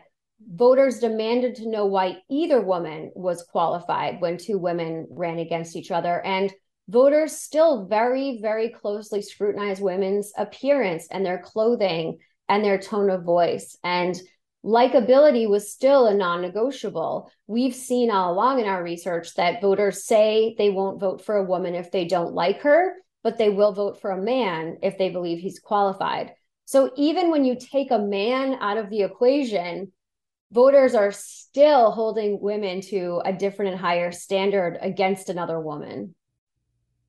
voters 0.50 1.00
demanded 1.00 1.56
to 1.56 1.70
know 1.70 1.86
why 1.86 2.18
either 2.30 2.62
woman 2.62 3.12
was 3.16 3.44
qualified 3.44 4.22
when 4.22 4.38
two 4.38 4.58
women 4.58 5.08
ran 5.10 5.40
against 5.40 5.76
each 5.76 5.92
other. 5.92 6.24
And 6.26 6.52
voters 6.88 7.38
still 7.38 7.86
very, 7.86 8.40
very 8.42 8.70
closely 8.70 9.22
scrutinize 9.22 9.80
women's 9.80 10.32
appearance 10.38 11.08
and 11.12 11.26
their 11.26 11.40
clothing 11.40 12.20
and 12.50 12.64
their 12.64 12.78
tone 12.78 13.10
of 13.10 13.24
voice. 13.24 13.78
And 13.84 14.20
likability 14.64 15.50
was 15.50 15.72
still 15.72 16.08
a 16.08 16.14
non 16.14 16.42
negotiable. 16.42 17.32
We've 17.48 17.76
seen 17.76 18.12
all 18.12 18.34
along 18.34 18.60
in 18.60 18.68
our 18.68 18.84
research 18.84 19.34
that 19.36 19.62
voters 19.62 20.06
say 20.06 20.56
they 20.58 20.70
won't 20.70 21.00
vote 21.00 21.24
for 21.24 21.38
a 21.38 21.46
woman 21.46 21.76
if 21.76 21.92
they 21.92 22.06
don't 22.06 22.34
like 22.34 22.62
her, 22.62 22.94
but 23.24 23.38
they 23.38 23.50
will 23.50 23.72
vote 23.72 24.02
for 24.02 24.12
a 24.12 24.22
man 24.22 24.78
if 24.84 24.98
they 24.98 25.10
believe 25.10 25.40
he's 25.40 25.60
qualified. 25.60 26.34
So 26.66 26.92
even 26.96 27.32
when 27.32 27.44
you 27.44 27.58
take 27.60 27.92
a 27.92 28.00
man 28.00 28.56
out 28.62 28.78
of 28.78 28.90
the 28.90 29.02
equation, 29.02 29.92
voters 30.52 30.96
are 30.96 31.12
still 31.12 31.92
holding 31.92 32.40
women 32.42 32.82
to 32.82 33.22
a 33.26 33.34
different 33.34 33.72
and 33.72 33.82
higher 33.82 34.12
standard 34.12 34.78
against 34.82 35.30
another 35.30 35.60
woman. 35.60 36.16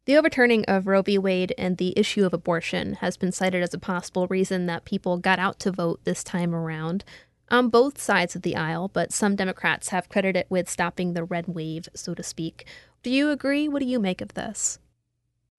The 0.05 0.17
overturning 0.17 0.65
of 0.65 0.89
Roe 0.89 1.03
v. 1.03 1.17
Wade 1.17 1.55
and 1.57 1.77
the 1.77 1.97
issue 1.97 2.25
of 2.25 2.35
abortion 2.35 2.95
has 2.95 3.17
been 3.17 3.31
cited 3.31 3.63
as 3.63 3.73
a 3.73 3.79
possible 3.79 4.27
reason 4.27 4.67
that 4.67 4.85
people 4.85 5.19
got 5.19 5.39
out 5.39 5.61
to 5.61 5.71
vote 5.71 6.01
this 6.05 6.25
time 6.25 6.55
around 6.55 7.05
on 7.51 7.69
both 7.69 8.01
sides 8.01 8.35
of 8.35 8.43
the 8.43 8.57
aisle, 8.57 8.89
but 8.89 9.13
some 9.13 9.37
Democrats 9.37 9.91
have 9.91 10.09
credited 10.09 10.37
it 10.37 10.47
with 10.49 10.71
stopping 10.71 11.13
the 11.13 11.23
red 11.23 11.47
wave, 11.47 11.89
so 11.95 12.15
to 12.15 12.23
speak. 12.23 12.67
Do 13.03 13.11
you 13.11 13.31
agree? 13.31 13.69
What 13.69 13.81
do 13.81 13.87
you 13.87 14.01
make 14.01 14.21
of 14.21 14.35
this? 14.35 14.79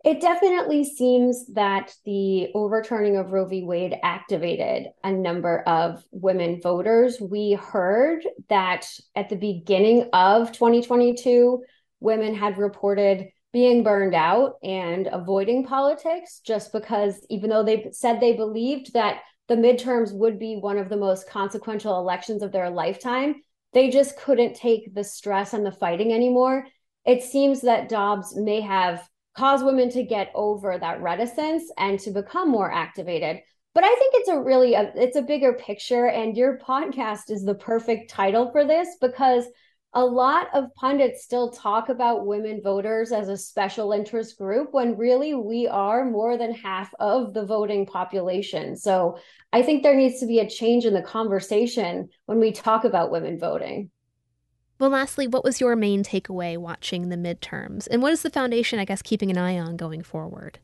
It 0.04 0.20
definitely 0.20 0.84
seems 0.84 1.46
that 1.54 1.96
the 2.04 2.50
overturning 2.54 3.16
of 3.16 3.32
Roe 3.32 3.46
v. 3.46 3.64
Wade 3.64 3.96
activated 4.04 4.88
a 5.02 5.12
number 5.14 5.62
of 5.62 6.04
women 6.12 6.60
voters. 6.62 7.22
We 7.22 7.54
heard 7.54 8.28
that 8.50 8.86
at 9.16 9.30
the 9.30 9.38
beginning 9.38 10.10
of 10.12 10.52
2022, 10.52 11.64
women 12.02 12.36
had 12.36 12.58
reported 12.58 13.30
being 13.54 13.84
burned 13.84 14.14
out 14.14 14.56
and 14.62 15.08
avoiding 15.08 15.66
politics 15.66 16.42
just 16.46 16.74
because, 16.74 17.26
even 17.30 17.50
though 17.50 17.64
they 17.64 17.88
said 17.94 18.20
they 18.20 18.34
believed 18.34 18.92
that 18.94 19.22
the 19.48 19.56
midterms 19.56 20.14
would 20.14 20.38
be 20.38 20.58
one 20.58 20.78
of 20.78 20.90
the 20.90 20.98
most 20.98 21.30
consequential 21.30 21.98
elections 21.98 22.44
of 22.44 22.52
their 22.52 22.70
lifetime, 22.70 23.36
they 23.72 23.90
just 23.90 24.18
couldn't 24.18 24.56
take 24.56 24.94
the 24.94 25.04
stress 25.04 25.54
and 25.54 25.66
the 25.66 25.72
fighting 25.72 26.12
anymore. 26.12 26.66
It 27.06 27.24
seems 27.24 27.62
that 27.62 27.88
Dobbs 27.88 28.36
may 28.36 28.60
have 28.60 29.08
cause 29.38 29.64
women 29.64 29.90
to 29.90 30.04
get 30.04 30.32
over 30.36 30.78
that 30.78 31.02
reticence 31.02 31.64
and 31.78 32.00
to 32.00 32.12
become 32.12 32.50
more 32.50 32.72
activated. 32.72 33.40
But 33.74 33.84
i 33.84 33.96
think 33.96 34.14
it's 34.16 34.30
a 34.30 34.40
really 34.40 34.76
a, 34.76 34.92
it's 34.96 35.18
a 35.18 35.22
bigger 35.22 35.54
picture 35.54 36.08
and 36.08 36.38
your 36.38 36.60
podcast 36.60 37.30
is 37.30 37.44
the 37.44 37.56
perfect 37.56 38.10
title 38.10 38.52
for 38.52 38.66
this 38.66 38.88
because 39.02 39.46
a 39.96 40.04
lot 40.04 40.48
of 40.54 40.74
pundits 40.76 41.24
still 41.24 41.52
talk 41.52 41.90
about 41.90 42.26
women 42.26 42.62
voters 42.64 43.12
as 43.12 43.30
a 43.30 43.38
special 43.38 43.92
interest 43.92 44.38
group 44.40 44.70
when 44.72 44.98
really 44.98 45.36
we 45.36 45.68
are 45.68 46.04
more 46.04 46.36
than 46.36 46.52
half 46.52 46.92
of 47.00 47.34
the 47.34 47.46
voting 47.46 47.86
population. 47.86 48.76
So 48.76 49.18
i 49.52 49.64
think 49.64 49.82
there 49.82 49.96
needs 49.96 50.20
to 50.20 50.28
be 50.28 50.40
a 50.40 50.50
change 50.50 50.86
in 50.86 50.94
the 50.94 51.02
conversation 51.02 52.10
when 52.28 52.40
we 52.40 52.52
talk 52.52 52.86
about 52.86 53.12
women 53.12 53.40
voting 53.40 53.90
well, 54.84 54.92
lastly, 54.92 55.28
what 55.28 55.46
was 55.46 55.62
your 55.62 55.78
main 55.78 56.04
takeaway 56.04 56.58
watching 56.58 57.08
the 57.08 57.16
midterms? 57.16 57.88
And 57.90 58.02
what 58.02 58.12
is 58.12 58.22
the 58.22 58.30
foundation, 58.30 58.80
I 58.80 58.86
guess, 58.86 59.02
keeping 59.02 59.32
an 59.32 59.38
eye 59.38 59.58
on 59.58 59.78
going 59.78 60.04
forward? 60.04 60.60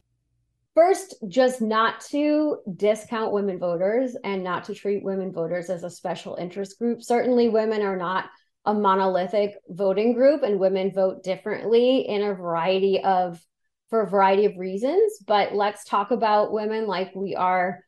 First, 0.75 1.15
just 1.29 1.61
not 1.61 2.01
to 2.09 2.57
discount 2.75 3.31
women 3.31 3.59
voters 3.59 4.17
and 4.25 4.43
not 4.43 4.65
to 4.65 4.75
treat 4.75 5.05
women 5.05 5.31
voters 5.31 5.69
as 5.69 5.85
a 5.85 5.89
special 5.89 6.35
interest 6.35 6.77
group. 6.79 7.01
Certainly, 7.01 7.47
women 7.47 7.81
are 7.81 7.95
not 7.95 8.25
a 8.65 8.73
monolithic 8.73 9.55
voting 9.69 10.11
group, 10.11 10.43
and 10.43 10.59
women 10.59 10.91
vote 10.91 11.23
differently 11.23 11.99
in 11.99 12.21
a 12.21 12.33
variety 12.33 13.01
of 13.01 13.41
for 13.89 14.01
a 14.01 14.09
variety 14.09 14.43
of 14.43 14.57
reasons. 14.57 15.13
But 15.25 15.55
let's 15.55 15.85
talk 15.85 16.11
about 16.11 16.51
women 16.51 16.87
like 16.87 17.15
we 17.15 17.37
are 17.37 17.85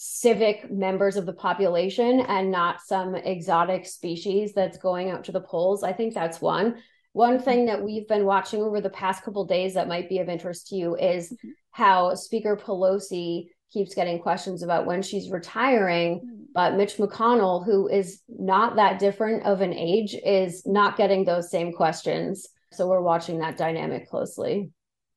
civic 0.00 0.70
members 0.70 1.16
of 1.16 1.26
the 1.26 1.32
population 1.32 2.20
and 2.20 2.52
not 2.52 2.80
some 2.80 3.16
exotic 3.16 3.84
species 3.84 4.52
that's 4.52 4.78
going 4.78 5.10
out 5.10 5.24
to 5.24 5.32
the 5.32 5.40
polls. 5.40 5.82
I 5.82 5.92
think 5.92 6.14
that's 6.14 6.40
one. 6.40 6.76
One 7.14 7.40
thing 7.40 7.66
that 7.66 7.82
we've 7.82 8.06
been 8.06 8.24
watching 8.24 8.62
over 8.62 8.80
the 8.80 8.90
past 8.90 9.24
couple 9.24 9.44
days 9.44 9.74
that 9.74 9.88
might 9.88 10.08
be 10.08 10.20
of 10.20 10.28
interest 10.28 10.68
to 10.68 10.76
you 10.76 10.94
is 10.94 11.32
mm-hmm. 11.32 11.48
how 11.72 12.14
Speaker 12.14 12.56
Pelosi 12.56 13.48
keeps 13.72 13.92
getting 13.92 14.20
questions 14.20 14.62
about 14.62 14.86
when 14.86 15.02
she's 15.02 15.30
retiring, 15.30 16.20
mm-hmm. 16.20 16.42
but 16.54 16.76
Mitch 16.76 16.96
McConnell, 16.98 17.64
who 17.64 17.88
is 17.88 18.22
not 18.28 18.76
that 18.76 19.00
different 19.00 19.42
of 19.46 19.62
an 19.62 19.74
age, 19.74 20.14
is 20.24 20.64
not 20.64 20.96
getting 20.96 21.24
those 21.24 21.50
same 21.50 21.72
questions. 21.72 22.46
So 22.70 22.86
we're 22.86 23.00
watching 23.00 23.40
that 23.40 23.56
dynamic 23.56 24.08
closely. 24.08 24.70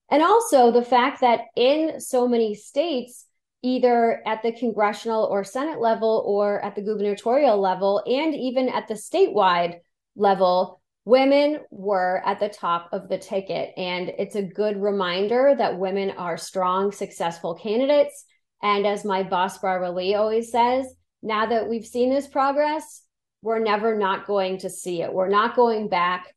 And 0.09 0.23
also 0.23 0.71
the 0.71 0.83
fact 0.83 1.21
that 1.21 1.41
in 1.55 1.99
so 2.01 2.27
many 2.27 2.55
states, 2.55 3.27
either 3.63 4.21
at 4.25 4.41
the 4.41 4.51
congressional 4.51 5.25
or 5.25 5.43
Senate 5.43 5.79
level 5.79 6.23
or 6.25 6.63
at 6.63 6.75
the 6.75 6.81
gubernatorial 6.81 7.59
level, 7.59 8.01
and 8.05 8.33
even 8.33 8.69
at 8.69 8.87
the 8.87 8.95
statewide 8.95 9.79
level, 10.15 10.81
women 11.05 11.59
were 11.69 12.21
at 12.25 12.39
the 12.39 12.49
top 12.49 12.89
of 12.91 13.09
the 13.09 13.17
ticket. 13.17 13.73
And 13.77 14.09
it's 14.17 14.35
a 14.35 14.43
good 14.43 14.81
reminder 14.81 15.55
that 15.57 15.79
women 15.79 16.11
are 16.11 16.37
strong, 16.37 16.91
successful 16.91 17.55
candidates. 17.55 18.25
And 18.61 18.85
as 18.85 19.05
my 19.05 19.23
boss, 19.23 19.57
Barbara 19.57 19.91
Lee, 19.91 20.15
always 20.15 20.51
says, 20.51 20.87
now 21.23 21.45
that 21.47 21.69
we've 21.69 21.85
seen 21.85 22.09
this 22.09 22.27
progress, 22.27 23.03
we're 23.41 23.59
never 23.59 23.97
not 23.97 24.27
going 24.27 24.59
to 24.59 24.69
see 24.69 25.01
it. 25.01 25.13
We're 25.13 25.29
not 25.29 25.55
going 25.55 25.87
back. 25.87 26.33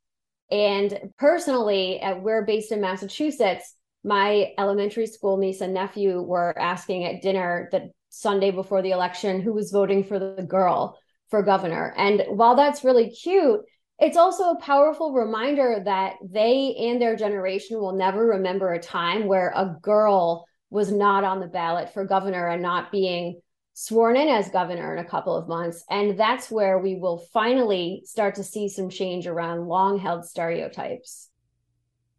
And 0.51 1.11
personally, 1.19 2.01
uh, 2.01 2.17
we're 2.17 2.45
based 2.45 2.73
in 2.73 2.81
Massachusetts 2.81 3.75
my 4.05 4.53
elementary 4.59 5.07
school 5.07 5.39
niece 5.39 5.63
and 5.63 5.75
nephew 5.75 6.21
were 6.21 6.57
asking 6.59 7.05
at 7.05 7.23
dinner 7.23 7.69
the 7.73 7.91
Sunday 8.11 8.51
before 8.51 8.83
the 8.83 8.93
election 8.93 9.41
who 9.41 9.53
was 9.53 9.71
voting 9.71 10.05
for 10.05 10.19
the 10.19 10.47
girl 10.47 10.99
for 11.31 11.43
governor. 11.43 11.93
And 11.97 12.23
while 12.29 12.55
that's 12.55 12.85
really 12.85 13.11
cute, 13.11 13.61
it's 13.99 14.17
also 14.17 14.51
a 14.51 14.61
powerful 14.61 15.13
reminder 15.13 15.83
that 15.85 16.15
they 16.23 16.75
and 16.79 17.01
their 17.01 17.17
generation 17.17 17.79
will 17.79 17.97
never 17.97 18.25
remember 18.27 18.73
a 18.73 18.81
time 18.81 19.27
where 19.27 19.53
a 19.55 19.77
girl 19.81 20.47
was 20.71 20.93
not 20.93 21.25
on 21.25 21.41
the 21.41 21.47
ballot 21.47 21.93
for 21.93 22.05
governor 22.05 22.49
and 22.49 22.63
not 22.63 22.93
being 22.93 23.41
sworn 23.75 24.17
in 24.17 24.29
as 24.29 24.49
governor 24.51 24.97
in 24.97 25.05
a 25.05 25.09
couple 25.09 25.37
of 25.37 25.49
months. 25.49 25.85
And 25.91 26.19
that's 26.19 26.51
where 26.51 26.79
we 26.79 26.97
will 26.97 27.19
finally 27.33 28.03
start 28.05 28.37
to 28.37 28.45
see 28.45 28.69
some 28.69 28.91
change 28.91 29.27
around 29.27 29.67
long 29.67 29.99
held 29.99 30.25
stereotypes. 30.25 31.31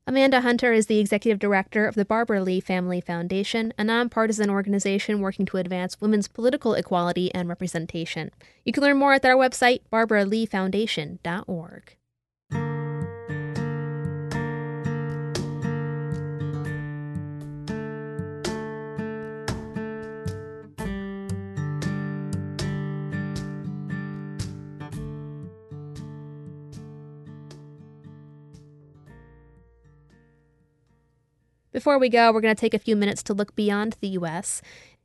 Amanda 0.08 0.42
Hunter 0.42 0.72
is 0.72 0.86
the 0.86 1.00
executive 1.00 1.40
director 1.40 1.88
of 1.88 1.96
the 1.96 2.06
Barbara 2.06 2.44
Lee 2.44 2.60
Family 2.60 3.02
Foundation, 3.02 3.74
a 3.76 3.84
nonpartisan 3.84 4.52
organization 4.52 5.20
working 5.20 5.48
to 5.48 5.58
advance 5.58 6.00
women's 6.00 6.28
political 6.28 6.76
equality 6.76 7.34
and 7.34 7.50
representation. 7.50 8.30
You 8.64 8.72
can 8.72 8.84
learn 8.84 8.98
more 8.98 9.14
at 9.14 9.24
their 9.24 9.36
website, 9.36 9.80
barbaraleefoundation.org. 9.92 11.96
Before 31.76 32.00
we 32.00 32.08
go, 32.08 32.32
we're 32.32 32.40
going 32.40 32.56
to 32.56 32.60
take 32.60 32.74
a 32.74 32.80
few 32.80 32.96
minutes 32.96 33.22
to 33.24 33.34
look 33.34 33.54
beyond 33.54 33.98
the 34.00 34.08
U.S. 34.08 34.62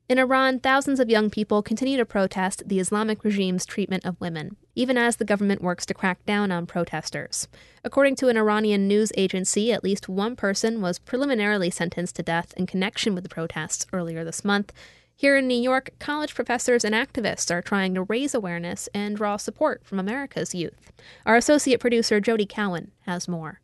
In 0.08 0.20
Iran, 0.20 0.60
thousands 0.60 1.00
of 1.00 1.10
young 1.10 1.28
people 1.28 1.64
continue 1.64 1.96
to 1.96 2.04
protest 2.04 2.62
the 2.64 2.78
Islamic 2.78 3.24
regime's 3.24 3.66
treatment 3.66 4.06
of 4.06 4.20
women, 4.20 4.54
even 4.76 4.96
as 4.96 5.16
the 5.16 5.24
government 5.24 5.62
works 5.62 5.84
to 5.86 5.94
crack 5.94 6.24
down 6.26 6.52
on 6.52 6.68
protesters. 6.68 7.48
According 7.82 8.14
to 8.16 8.28
an 8.28 8.36
Iranian 8.36 8.86
news 8.86 9.10
agency, 9.16 9.72
at 9.72 9.82
least 9.82 10.08
one 10.08 10.36
person 10.36 10.80
was 10.80 11.00
preliminarily 11.00 11.70
sentenced 11.70 12.14
to 12.14 12.22
death 12.22 12.54
in 12.56 12.68
connection 12.68 13.16
with 13.16 13.24
the 13.24 13.28
protests 13.28 13.84
earlier 13.92 14.22
this 14.22 14.44
month. 14.44 14.72
Here 15.16 15.36
in 15.36 15.48
New 15.48 15.60
York, 15.60 15.90
college 15.98 16.36
professors 16.36 16.84
and 16.84 16.94
activists 16.94 17.50
are 17.50 17.62
trying 17.62 17.94
to 17.94 18.04
raise 18.04 18.32
awareness 18.32 18.88
and 18.94 19.16
draw 19.16 19.38
support 19.38 19.84
from 19.84 19.98
America's 19.98 20.54
youth. 20.54 20.92
Our 21.26 21.34
associate 21.34 21.80
producer, 21.80 22.20
Jody 22.20 22.46
Cowan, 22.46 22.92
has 23.06 23.26
more. 23.26 23.60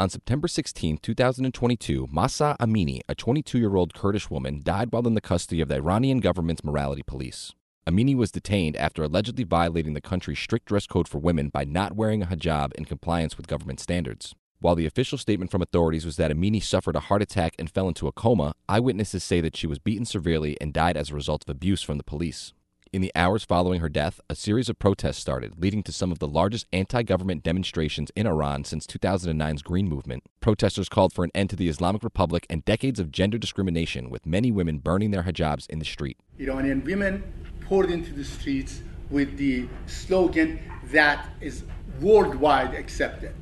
On 0.00 0.08
September 0.08 0.48
16, 0.48 0.96
2022, 1.02 2.08
Mahsa 2.10 2.56
Amini, 2.58 3.00
a 3.06 3.14
22 3.14 3.58
year 3.58 3.76
old 3.76 3.92
Kurdish 3.92 4.30
woman, 4.30 4.62
died 4.64 4.90
while 4.90 5.06
in 5.06 5.12
the 5.12 5.20
custody 5.20 5.60
of 5.60 5.68
the 5.68 5.74
Iranian 5.74 6.20
government's 6.20 6.64
morality 6.64 7.02
police. 7.02 7.52
Amini 7.86 8.16
was 8.16 8.30
detained 8.32 8.76
after 8.76 9.02
allegedly 9.02 9.44
violating 9.44 9.92
the 9.92 10.00
country's 10.00 10.38
strict 10.38 10.64
dress 10.64 10.86
code 10.86 11.06
for 11.06 11.18
women 11.18 11.50
by 11.50 11.64
not 11.64 11.96
wearing 11.96 12.22
a 12.22 12.26
hijab 12.28 12.72
in 12.76 12.86
compliance 12.86 13.36
with 13.36 13.46
government 13.46 13.78
standards. 13.78 14.34
While 14.60 14.74
the 14.74 14.86
official 14.86 15.18
statement 15.18 15.50
from 15.50 15.60
authorities 15.60 16.06
was 16.06 16.16
that 16.16 16.30
Amini 16.30 16.62
suffered 16.62 16.96
a 16.96 17.00
heart 17.00 17.20
attack 17.20 17.54
and 17.58 17.70
fell 17.70 17.86
into 17.86 18.08
a 18.08 18.12
coma, 18.12 18.54
eyewitnesses 18.70 19.22
say 19.22 19.42
that 19.42 19.54
she 19.54 19.66
was 19.66 19.78
beaten 19.78 20.06
severely 20.06 20.56
and 20.62 20.72
died 20.72 20.96
as 20.96 21.10
a 21.10 21.14
result 21.14 21.44
of 21.44 21.50
abuse 21.50 21.82
from 21.82 21.98
the 21.98 22.04
police. 22.04 22.54
In 22.92 23.02
the 23.02 23.12
hours 23.14 23.44
following 23.44 23.78
her 23.78 23.88
death, 23.88 24.20
a 24.28 24.34
series 24.34 24.68
of 24.68 24.80
protests 24.80 25.18
started, 25.18 25.62
leading 25.62 25.84
to 25.84 25.92
some 25.92 26.10
of 26.10 26.18
the 26.18 26.26
largest 26.26 26.66
anti 26.72 27.04
government 27.04 27.44
demonstrations 27.44 28.10
in 28.16 28.26
Iran 28.26 28.64
since 28.64 28.84
2009's 28.84 29.62
Green 29.62 29.88
Movement. 29.88 30.24
Protesters 30.40 30.88
called 30.88 31.12
for 31.12 31.22
an 31.22 31.30
end 31.32 31.50
to 31.50 31.56
the 31.56 31.68
Islamic 31.68 32.02
Republic 32.02 32.46
and 32.50 32.64
decades 32.64 32.98
of 32.98 33.12
gender 33.12 33.38
discrimination, 33.38 34.10
with 34.10 34.26
many 34.26 34.50
women 34.50 34.78
burning 34.78 35.12
their 35.12 35.22
hijabs 35.22 35.70
in 35.70 35.78
the 35.78 35.84
street. 35.84 36.16
Iranian 36.40 36.82
women 36.82 37.22
poured 37.60 37.92
into 37.92 38.12
the 38.12 38.24
streets 38.24 38.82
with 39.08 39.36
the 39.36 39.68
slogan 39.86 40.58
that 40.86 41.28
is 41.40 41.62
worldwide 42.00 42.74
accepted 42.74 43.32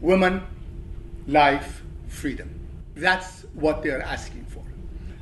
Women 0.00 0.42
life, 1.26 1.82
freedom. 2.08 2.58
That's 2.94 3.42
what 3.52 3.82
they're 3.82 4.02
asking 4.02 4.46
for. 4.46 4.63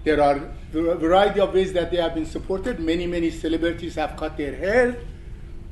There 0.04 0.20
are 0.20 0.40
a 0.74 0.94
variety 0.96 1.38
of 1.38 1.54
ways 1.54 1.72
that 1.74 1.92
they 1.92 1.98
have 1.98 2.14
been 2.14 2.26
supported. 2.26 2.80
Many, 2.80 3.06
many 3.06 3.30
celebrities 3.30 3.94
have 3.94 4.16
cut 4.16 4.36
their 4.36 4.54
hair, 4.56 4.96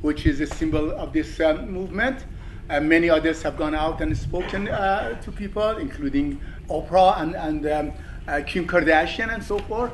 which 0.02 0.24
is 0.24 0.40
a 0.40 0.46
symbol 0.46 0.92
of 0.92 1.12
this 1.12 1.40
um, 1.40 1.68
movement. 1.70 2.24
Uh, 2.68 2.80
many 2.80 3.10
others 3.10 3.42
have 3.42 3.56
gone 3.56 3.74
out 3.74 4.00
and 4.00 4.16
spoken 4.16 4.68
uh, 4.68 5.20
to 5.22 5.32
people, 5.32 5.78
including 5.78 6.40
Oprah 6.68 7.20
and, 7.20 7.34
and 7.34 7.66
um, 7.66 7.92
uh, 8.28 8.40
Kim 8.46 8.68
Kardashian 8.68 9.34
and 9.34 9.42
so 9.42 9.58
forth. 9.58 9.92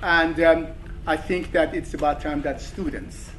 And 0.00 0.38
um, 0.40 0.68
I 1.04 1.16
think 1.16 1.50
that 1.50 1.74
it's 1.74 1.94
about 1.94 2.20
time 2.20 2.40
that 2.42 2.60
students 2.60 3.30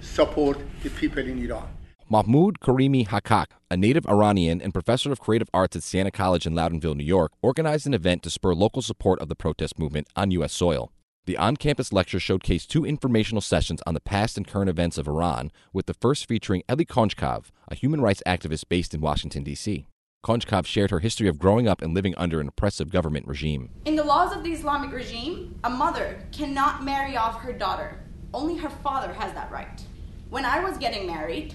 support 0.00 0.58
the 0.84 0.90
people 0.90 1.24
in 1.24 1.44
Iran. 1.44 1.68
Mahmoud 2.10 2.58
Karimi 2.60 3.06
Hakak, 3.06 3.48
a 3.70 3.76
native 3.76 4.06
Iranian 4.08 4.62
and 4.62 4.72
professor 4.72 5.12
of 5.12 5.20
creative 5.20 5.50
arts 5.52 5.76
at 5.76 5.82
Siena 5.82 6.10
College 6.10 6.46
in 6.46 6.54
Loudonville, 6.54 6.96
New 6.96 7.04
York, 7.04 7.32
organized 7.42 7.86
an 7.86 7.92
event 7.92 8.22
to 8.22 8.30
spur 8.30 8.54
local 8.54 8.80
support 8.80 9.20
of 9.20 9.28
the 9.28 9.36
protest 9.36 9.78
movement 9.78 10.08
on 10.16 10.30
U.S. 10.30 10.54
soil. 10.54 10.90
The 11.26 11.36
on 11.36 11.58
campus 11.58 11.92
lecture 11.92 12.16
showcased 12.16 12.68
two 12.68 12.86
informational 12.86 13.42
sessions 13.42 13.82
on 13.86 13.92
the 13.92 14.00
past 14.00 14.38
and 14.38 14.48
current 14.48 14.70
events 14.70 14.96
of 14.96 15.06
Iran, 15.06 15.52
with 15.74 15.84
the 15.84 15.92
first 15.92 16.26
featuring 16.26 16.62
Eli 16.70 16.84
Konchkov, 16.84 17.50
a 17.70 17.74
human 17.74 18.00
rights 18.00 18.22
activist 18.26 18.70
based 18.70 18.94
in 18.94 19.02
Washington, 19.02 19.44
D.C. 19.44 19.86
Konchkov 20.24 20.64
shared 20.64 20.90
her 20.90 21.00
history 21.00 21.28
of 21.28 21.38
growing 21.38 21.68
up 21.68 21.82
and 21.82 21.92
living 21.92 22.14
under 22.16 22.40
an 22.40 22.48
oppressive 22.48 22.90
government 22.90 23.26
regime. 23.26 23.68
In 23.84 23.96
the 23.96 24.02
laws 24.02 24.34
of 24.34 24.42
the 24.44 24.52
Islamic 24.52 24.92
regime, 24.92 25.60
a 25.62 25.68
mother 25.68 26.24
cannot 26.32 26.82
marry 26.84 27.18
off 27.18 27.42
her 27.42 27.52
daughter. 27.52 28.00
Only 28.32 28.56
her 28.56 28.70
father 28.70 29.12
has 29.12 29.34
that 29.34 29.52
right. 29.52 29.84
When 30.30 30.46
I 30.46 30.64
was 30.64 30.78
getting 30.78 31.06
married, 31.06 31.54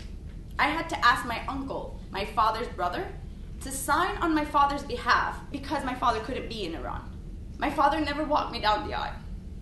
I 0.59 0.67
had 0.67 0.89
to 0.89 1.05
ask 1.05 1.25
my 1.25 1.41
uncle, 1.47 1.99
my 2.11 2.25
father's 2.25 2.67
brother, 2.67 3.07
to 3.61 3.71
sign 3.71 4.17
on 4.17 4.35
my 4.35 4.45
father's 4.45 4.83
behalf 4.83 5.39
because 5.51 5.83
my 5.83 5.95
father 5.95 6.19
couldn't 6.19 6.49
be 6.49 6.65
in 6.65 6.75
Iran. 6.75 7.09
My 7.57 7.69
father 7.69 7.99
never 7.99 8.23
walked 8.23 8.51
me 8.51 8.59
down 8.59 8.87
the 8.87 8.93
aisle. 8.93 9.15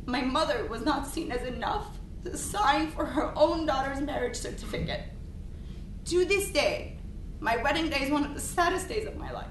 My 0.05 0.21
mother 0.21 0.65
was 0.65 0.83
not 0.83 1.07
seen 1.07 1.31
as 1.31 1.43
enough 1.43 1.97
to 2.23 2.35
sign 2.35 2.91
for 2.91 3.05
her 3.05 3.31
own 3.37 3.65
daughter's 3.65 4.01
marriage 4.01 4.35
certificate. 4.35 5.03
To 6.05 6.25
this 6.25 6.51
day, 6.51 6.97
my 7.39 7.57
wedding 7.57 7.89
day 7.89 8.01
is 8.03 8.11
one 8.11 8.25
of 8.25 8.33
the 8.33 8.41
saddest 8.41 8.89
days 8.89 9.07
of 9.07 9.17
my 9.17 9.31
life. 9.31 9.47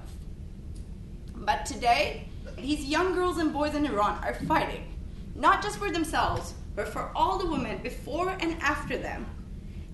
But 1.33 1.65
today, 1.65 2.29
these 2.57 2.85
young 2.85 3.13
girls 3.13 3.37
and 3.37 3.51
boys 3.51 3.73
in 3.73 3.85
Iran 3.85 4.23
are 4.23 4.33
fighting, 4.33 4.93
not 5.35 5.63
just 5.63 5.77
for 5.77 5.89
themselves, 5.89 6.53
but 6.75 6.87
for 6.87 7.11
all 7.15 7.37
the 7.37 7.47
women 7.47 7.81
before 7.81 8.29
and 8.29 8.61
after 8.61 8.97
them 8.97 9.25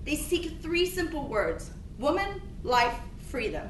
they 0.08 0.16
seek 0.16 0.58
three 0.62 0.86
simple 0.86 1.28
words 1.28 1.70
woman, 1.98 2.40
life, 2.62 2.98
freedom. 3.28 3.68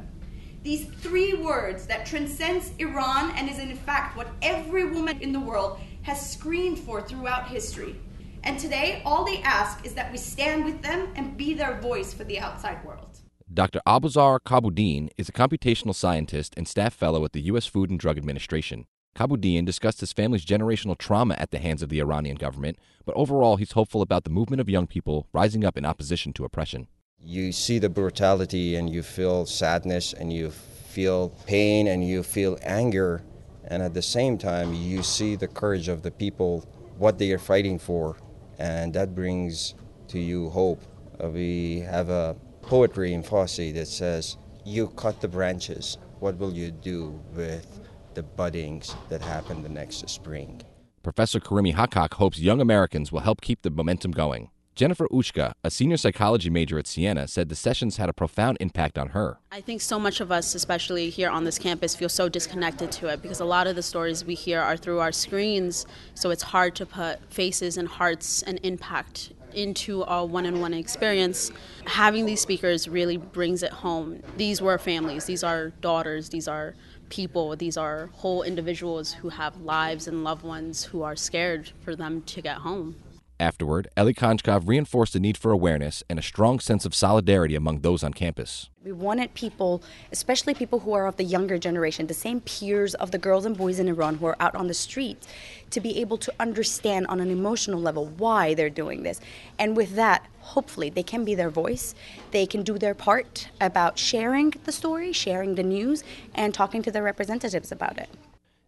These 0.63 0.87
three 0.87 1.35
words 1.35 1.85
that 1.87 2.07
transcends 2.07 2.71
Iran 2.79 3.33
and 3.33 3.51
is 3.51 3.59
in 3.59 3.75
fact 3.75 4.17
what 4.17 4.29
every 4.41 4.85
woman 4.85 5.21
in 5.21 5.33
the 5.33 5.41
world 5.41 5.81
has 6.03 6.31
screamed 6.31 6.79
for 6.79 7.03
throughout 7.03 7.49
history. 7.49 7.97
And 8.45 8.57
today, 8.57 9.03
all 9.05 9.25
they 9.25 9.43
ask 9.43 9.85
is 9.85 9.95
that 9.95 10.13
we 10.13 10.19
stand 10.19 10.65
with 10.65 10.81
them 10.81 11.09
and 11.17 11.37
be 11.37 11.55
their 11.55 11.81
voice 11.81 12.15
for 12.15 12.23
the 12.23 12.39
outside 12.39 12.85
world. 12.85 13.19
Dr. 13.53 13.81
Abuzar 13.85 14.39
Kabuddin 14.39 15.09
is 15.17 15.29
a 15.29 15.33
computational 15.33 15.95
scientist 15.95 16.55
and 16.57 16.69
staff 16.69 16.95
fellow 16.95 17.25
at 17.25 17.33
the 17.33 17.43
U.S. 17.51 17.67
Food 17.67 17.91
and 17.91 17.99
Drug 17.99 18.17
Administration. 18.17 18.87
Kabuddin 19.19 19.65
discussed 19.65 19.99
his 19.99 20.13
family's 20.13 20.45
generational 20.45 20.97
trauma 20.97 21.35
at 21.39 21.51
the 21.51 21.59
hands 21.59 21.83
of 21.83 21.89
the 21.89 21.99
Iranian 21.99 22.37
government, 22.37 22.79
but 23.05 23.17
overall 23.17 23.57
he's 23.57 23.73
hopeful 23.73 24.01
about 24.01 24.23
the 24.23 24.31
movement 24.31 24.61
of 24.61 24.69
young 24.69 24.87
people 24.87 25.27
rising 25.33 25.65
up 25.65 25.77
in 25.77 25.85
opposition 25.85 26.33
to 26.35 26.45
oppression. 26.45 26.87
You 27.19 27.51
see 27.51 27.81
the 27.81 27.89
brutality 27.89 28.77
and 28.77 28.89
you 28.89 29.03
feel 29.03 29.45
sadness 29.45 30.13
and 30.13 30.33
you 30.33 30.51
feel 30.51 31.31
pain 31.47 31.89
and 31.89 32.07
you 32.07 32.23
feel 32.23 32.61
anger, 32.63 33.25
and 33.65 33.83
at 33.83 33.93
the 33.93 34.03
same 34.03 34.39
time, 34.39 34.73
you 34.73 35.03
see 35.03 35.35
the 35.35 35.49
courage 35.49 35.89
of 35.89 36.03
the 36.03 36.13
people, 36.13 36.65
what 36.97 37.19
they 37.19 37.33
are 37.33 37.41
fighting 37.41 37.81
for, 37.81 38.19
and 38.61 38.95
that 38.95 39.17
brings 39.17 39.75
to 40.07 40.21
you 40.21 40.49
hope. 40.51 40.81
Uh, 41.21 41.29
we 41.29 41.81
have 41.81 42.09
a 42.09 42.37
poetry 42.63 43.15
in 43.15 43.25
Farsi 43.25 43.75
that 43.75 43.89
says, 43.89 44.37
You 44.65 44.87
cut 44.91 45.21
the 45.21 45.27
branches, 45.27 45.99
what 46.21 46.39
will 46.39 46.53
you 46.53 46.71
do 46.71 47.21
with 47.35 47.88
the 48.19 48.25
buddings 48.25 48.97
that 49.11 49.23
happen 49.23 49.63
the 49.63 49.69
next 49.69 50.09
spring. 50.09 50.61
Professor 51.05 51.39
Karimi 51.39 51.73
Hakak 51.73 52.15
hopes 52.15 52.41
young 52.41 52.61
Americans 52.61 53.13
will 53.13 53.21
help 53.21 53.41
keep 53.41 53.63
the 53.63 53.71
momentum 53.71 54.11
going. 54.11 54.51
Jennifer 54.75 55.07
Ushka, 55.13 55.53
a 55.63 55.71
senior 55.71 55.97
psychology 55.97 56.51
major 56.51 56.81
at 56.81 56.89
Siena, 56.89 57.29
said 57.29 57.49
the 57.49 57.55
sessions 57.55 57.97
had 57.97 58.09
a 58.09 58.13
profound 58.13 58.57
impact 58.59 58.99
on 58.99 59.11
her. 59.11 59.39
I 59.53 59.61
think 59.61 59.81
so 59.81 60.01
much 60.01 60.21
of 60.21 60.33
us, 60.33 60.57
especially 60.57 61.11
here 61.11 61.31
on 61.31 61.45
this 61.45 61.61
campus, 61.61 61.95
feel 61.95 62.09
so 62.09 62.29
disconnected 62.29 62.91
to 62.93 63.07
it 63.07 63.23
because 63.23 63.39
a 63.39 63.45
lot 63.45 63.69
of 63.69 63.77
the 63.77 63.83
stories 63.83 64.25
we 64.25 64.35
hear 64.35 64.61
are 64.61 64.77
through 64.77 64.99
our 64.99 65.13
screens, 65.13 65.87
so 66.15 66.31
it's 66.31 66.43
hard 66.43 66.75
to 66.75 66.87
put 66.87 67.21
faces 67.33 67.77
and 67.77 67.87
hearts 67.87 68.43
and 68.43 68.59
impact 68.65 69.33
into 69.55 70.03
a 70.03 70.25
one 70.25 70.45
on 70.45 70.61
one 70.61 70.75
experience. 70.75 71.53
Having 71.87 72.27
these 72.27 72.41
speakers 72.41 72.89
really 72.89 73.17
brings 73.17 73.63
it 73.63 73.73
home. 73.73 74.23
These 74.37 74.61
were 74.61 74.77
families, 74.79 75.27
these 75.27 75.45
are 75.45 75.71
daughters, 75.81 76.31
these 76.31 76.49
are 76.49 76.75
people. 77.09 77.57
These 77.57 77.77
are 77.77 78.11
whole 78.15 78.43
individuals 78.43 79.13
who 79.15 79.29
have 79.31 79.61
lives 79.61 80.09
and 80.09 80.25
loved 80.25 80.43
ones 80.43 80.85
who 80.85 81.03
are 81.03 81.17
scared 81.17 81.71
for 81.81 81.97
them 81.97 82.23
to 82.23 82.43
get 82.43 82.59
home. 82.59 82.97
Afterward, 83.41 83.87
Eli 83.97 84.15
Konchkov 84.15 84.67
reinforced 84.67 85.13
the 85.13 85.21
need 85.21 85.39
for 85.39 85.53
awareness 85.53 86.03
and 86.11 86.19
a 86.19 86.23
strong 86.23 86.59
sense 86.59 86.85
of 86.85 86.93
solidarity 86.93 87.55
among 87.55 87.81
those 87.81 88.03
on 88.03 88.13
campus. 88.13 88.69
We 88.83 88.91
wanted 88.91 89.33
people, 89.35 89.81
especially 90.11 90.55
people 90.55 90.81
who 90.81 90.93
are 90.93 91.07
of 91.07 91.19
the 91.19 91.25
younger 91.25 91.57
generation, 91.57 92.09
the 92.09 92.15
same 92.15 92.41
peers 92.41 92.95
of 92.95 93.13
the 93.13 93.19
girls 93.19 93.45
and 93.45 93.57
boys 93.57 93.79
in 93.79 93.87
Iran 93.87 94.17
who 94.17 94.27
are 94.27 94.37
out 94.41 94.57
on 94.57 94.67
the 94.67 94.75
streets, 94.75 95.29
to 95.71 95.81
be 95.81 96.01
able 96.01 96.19
to 96.19 96.33
understand 96.41 97.07
on 97.07 97.21
an 97.21 97.31
emotional 97.31 97.81
level 97.81 98.07
why 98.07 98.55
they're 98.55 98.71
doing 98.71 99.05
this. 99.05 99.21
And 99.57 99.77
with 99.77 99.95
that, 99.95 100.27
hopefully, 100.41 100.91
they 100.91 101.05
can 101.05 101.25
be 101.25 101.37
their 101.37 101.51
voice. 101.51 101.95
They 102.33 102.45
can 102.45 102.65
do 102.65 102.77
their 102.77 102.95
part 102.95 103.51
about 103.61 104.01
sharing 104.01 104.55
the 104.65 104.73
story, 104.73 105.13
sharing 105.13 105.55
the 105.55 105.63
news, 105.63 106.03
and 106.35 106.53
talking 106.53 106.83
to 106.83 106.91
their 106.91 107.05
representatives 107.05 107.71
about 107.71 107.99
it. 107.99 108.09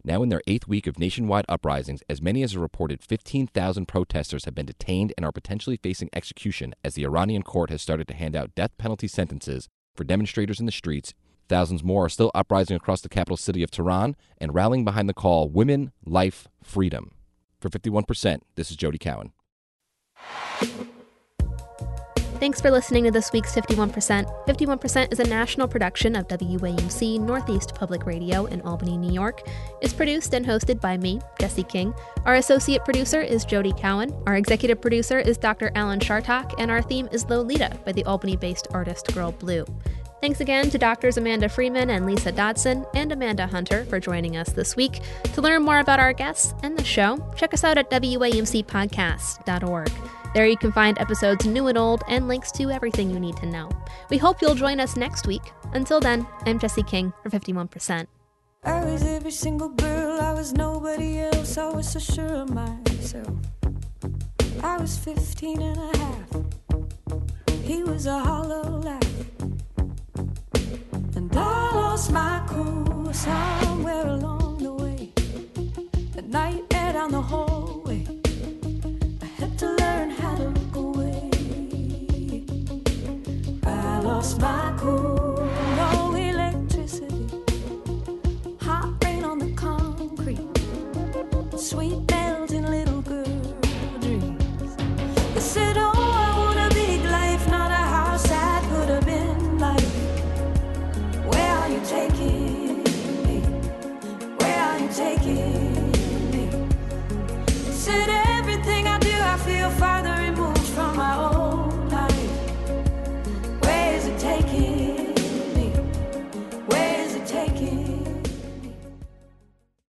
Now 0.03 0.23
in 0.23 0.29
their 0.29 0.41
eighth 0.47 0.67
week 0.67 0.87
of 0.87 0.97
nationwide 0.97 1.45
uprisings, 1.47 2.01
as 2.09 2.21
many 2.21 2.41
as 2.41 2.55
a 2.55 2.59
reported 2.59 3.03
15,000 3.03 3.87
protesters 3.87 4.45
have 4.45 4.55
been 4.55 4.65
detained 4.65 5.13
and 5.15 5.25
are 5.25 5.31
potentially 5.31 5.77
facing 5.77 6.09
execution 6.13 6.73
as 6.83 6.95
the 6.95 7.05
Iranian 7.05 7.43
court 7.43 7.69
has 7.69 7.81
started 7.81 8.07
to 8.07 8.15
hand 8.15 8.35
out 8.35 8.55
death 8.55 8.75
penalty 8.77 9.07
sentences 9.07 9.69
for 9.95 10.03
demonstrators 10.03 10.59
in 10.59 10.65
the 10.65 10.71
streets. 10.71 11.13
Thousands 11.49 11.83
more 11.83 12.05
are 12.05 12.09
still 12.09 12.31
uprising 12.33 12.75
across 12.75 13.01
the 13.01 13.09
capital 13.09 13.37
city 13.37 13.61
of 13.61 13.69
Tehran 13.69 14.15
and 14.39 14.55
rallying 14.55 14.85
behind 14.85 15.07
the 15.07 15.13
call 15.13 15.49
Women, 15.49 15.91
Life, 16.03 16.47
Freedom. 16.63 17.11
For 17.59 17.69
51%, 17.69 18.39
this 18.55 18.71
is 18.71 18.77
Jody 18.77 18.97
Cowan. 18.97 19.33
Thanks 22.41 22.59
for 22.59 22.71
listening 22.71 23.03
to 23.03 23.11
this 23.11 23.31
week's 23.31 23.53
51%. 23.53 24.25
51% 24.47 25.13
is 25.13 25.19
a 25.19 25.23
national 25.25 25.67
production 25.67 26.15
of 26.15 26.27
WAMC 26.27 27.19
Northeast 27.19 27.75
Public 27.75 28.07
Radio 28.07 28.45
in 28.47 28.61
Albany, 28.61 28.97
New 28.97 29.13
York. 29.13 29.47
It's 29.79 29.93
produced 29.93 30.33
and 30.33 30.43
hosted 30.43 30.81
by 30.81 30.97
me, 30.97 31.21
Jesse 31.39 31.61
King. 31.61 31.93
Our 32.25 32.37
associate 32.37 32.83
producer 32.83 33.21
is 33.21 33.45
Jody 33.45 33.73
Cowan. 33.73 34.11
Our 34.25 34.37
executive 34.37 34.81
producer 34.81 35.19
is 35.19 35.37
Dr. 35.37 35.71
Alan 35.75 35.99
Chartock, 35.99 36.55
and 36.57 36.71
our 36.71 36.81
theme 36.81 37.07
is 37.11 37.29
Lolita 37.29 37.77
by 37.85 37.91
the 37.91 38.05
Albany 38.05 38.37
based 38.37 38.67
artist 38.71 39.13
Girl 39.13 39.33
Blue. 39.33 39.63
Thanks 40.21 40.39
again 40.39 40.69
to 40.69 40.77
doctors 40.77 41.17
Amanda 41.17 41.49
Freeman 41.49 41.89
and 41.89 42.05
Lisa 42.05 42.31
Dodson 42.31 42.85
and 42.93 43.11
Amanda 43.11 43.47
Hunter 43.47 43.85
for 43.85 43.99
joining 43.99 44.37
us 44.37 44.51
this 44.51 44.75
week. 44.75 44.99
To 45.33 45.41
learn 45.41 45.63
more 45.63 45.79
about 45.79 45.99
our 45.99 46.13
guests 46.13 46.53
and 46.61 46.77
the 46.77 46.83
show, 46.83 47.17
check 47.35 47.55
us 47.55 47.63
out 47.63 47.79
at 47.79 47.89
WAMCpodcast.org. 47.89 49.91
There 50.35 50.45
you 50.45 50.57
can 50.57 50.71
find 50.71 50.99
episodes 50.99 51.47
new 51.47 51.65
and 51.65 51.77
old 51.77 52.03
and 52.07 52.27
links 52.27 52.51
to 52.51 52.69
everything 52.69 53.09
you 53.09 53.19
need 53.19 53.35
to 53.37 53.47
know. 53.47 53.71
We 54.11 54.19
hope 54.19 54.43
you'll 54.43 54.53
join 54.53 54.79
us 54.79 54.95
next 54.95 55.25
week. 55.25 55.41
Until 55.73 55.99
then, 55.99 56.27
I'm 56.45 56.59
Jesse 56.59 56.83
King 56.83 57.11
for 57.23 57.31
51%. 57.31 58.05
I 58.63 58.85
was 58.85 59.03
every 59.03 59.31
single 59.31 59.69
girl, 59.69 60.21
I 60.21 60.33
was 60.33 60.53
nobody 60.53 61.19
else, 61.19 61.57
I 61.57 61.69
was 61.69 61.91
so 61.91 61.97
sure 61.97 62.43
of 62.43 62.53
myself. 62.53 63.33
I 64.61 64.77
was 64.77 64.99
15 64.99 65.63
and 65.63 65.79
a 65.79 65.97
half. 65.97 66.29
He 67.63 67.81
was 67.81 68.05
a 68.05 68.19
hollow 68.19 68.81
laugh. 68.81 69.01
And 72.01 72.15
lost 72.15 72.25
my 72.25 72.41
cool 72.47 73.13
somewhere 73.13 74.07
along 74.07 74.57
the 74.57 74.73
way. 74.73 75.11
The 76.15 76.23
night 76.23 76.63
air 76.73 76.93
down 76.93 77.11
the 77.11 77.21
hallway. 77.21 78.07
I 79.21 79.25
had 79.25 79.59
to 79.59 79.67
learn 79.75 80.09
how 80.09 80.35
to 80.35 80.45
look 80.45 80.75
away. 80.75 81.29
I 83.63 83.99
lost 83.99 84.41
my 84.41 84.73
cool. 84.79 85.30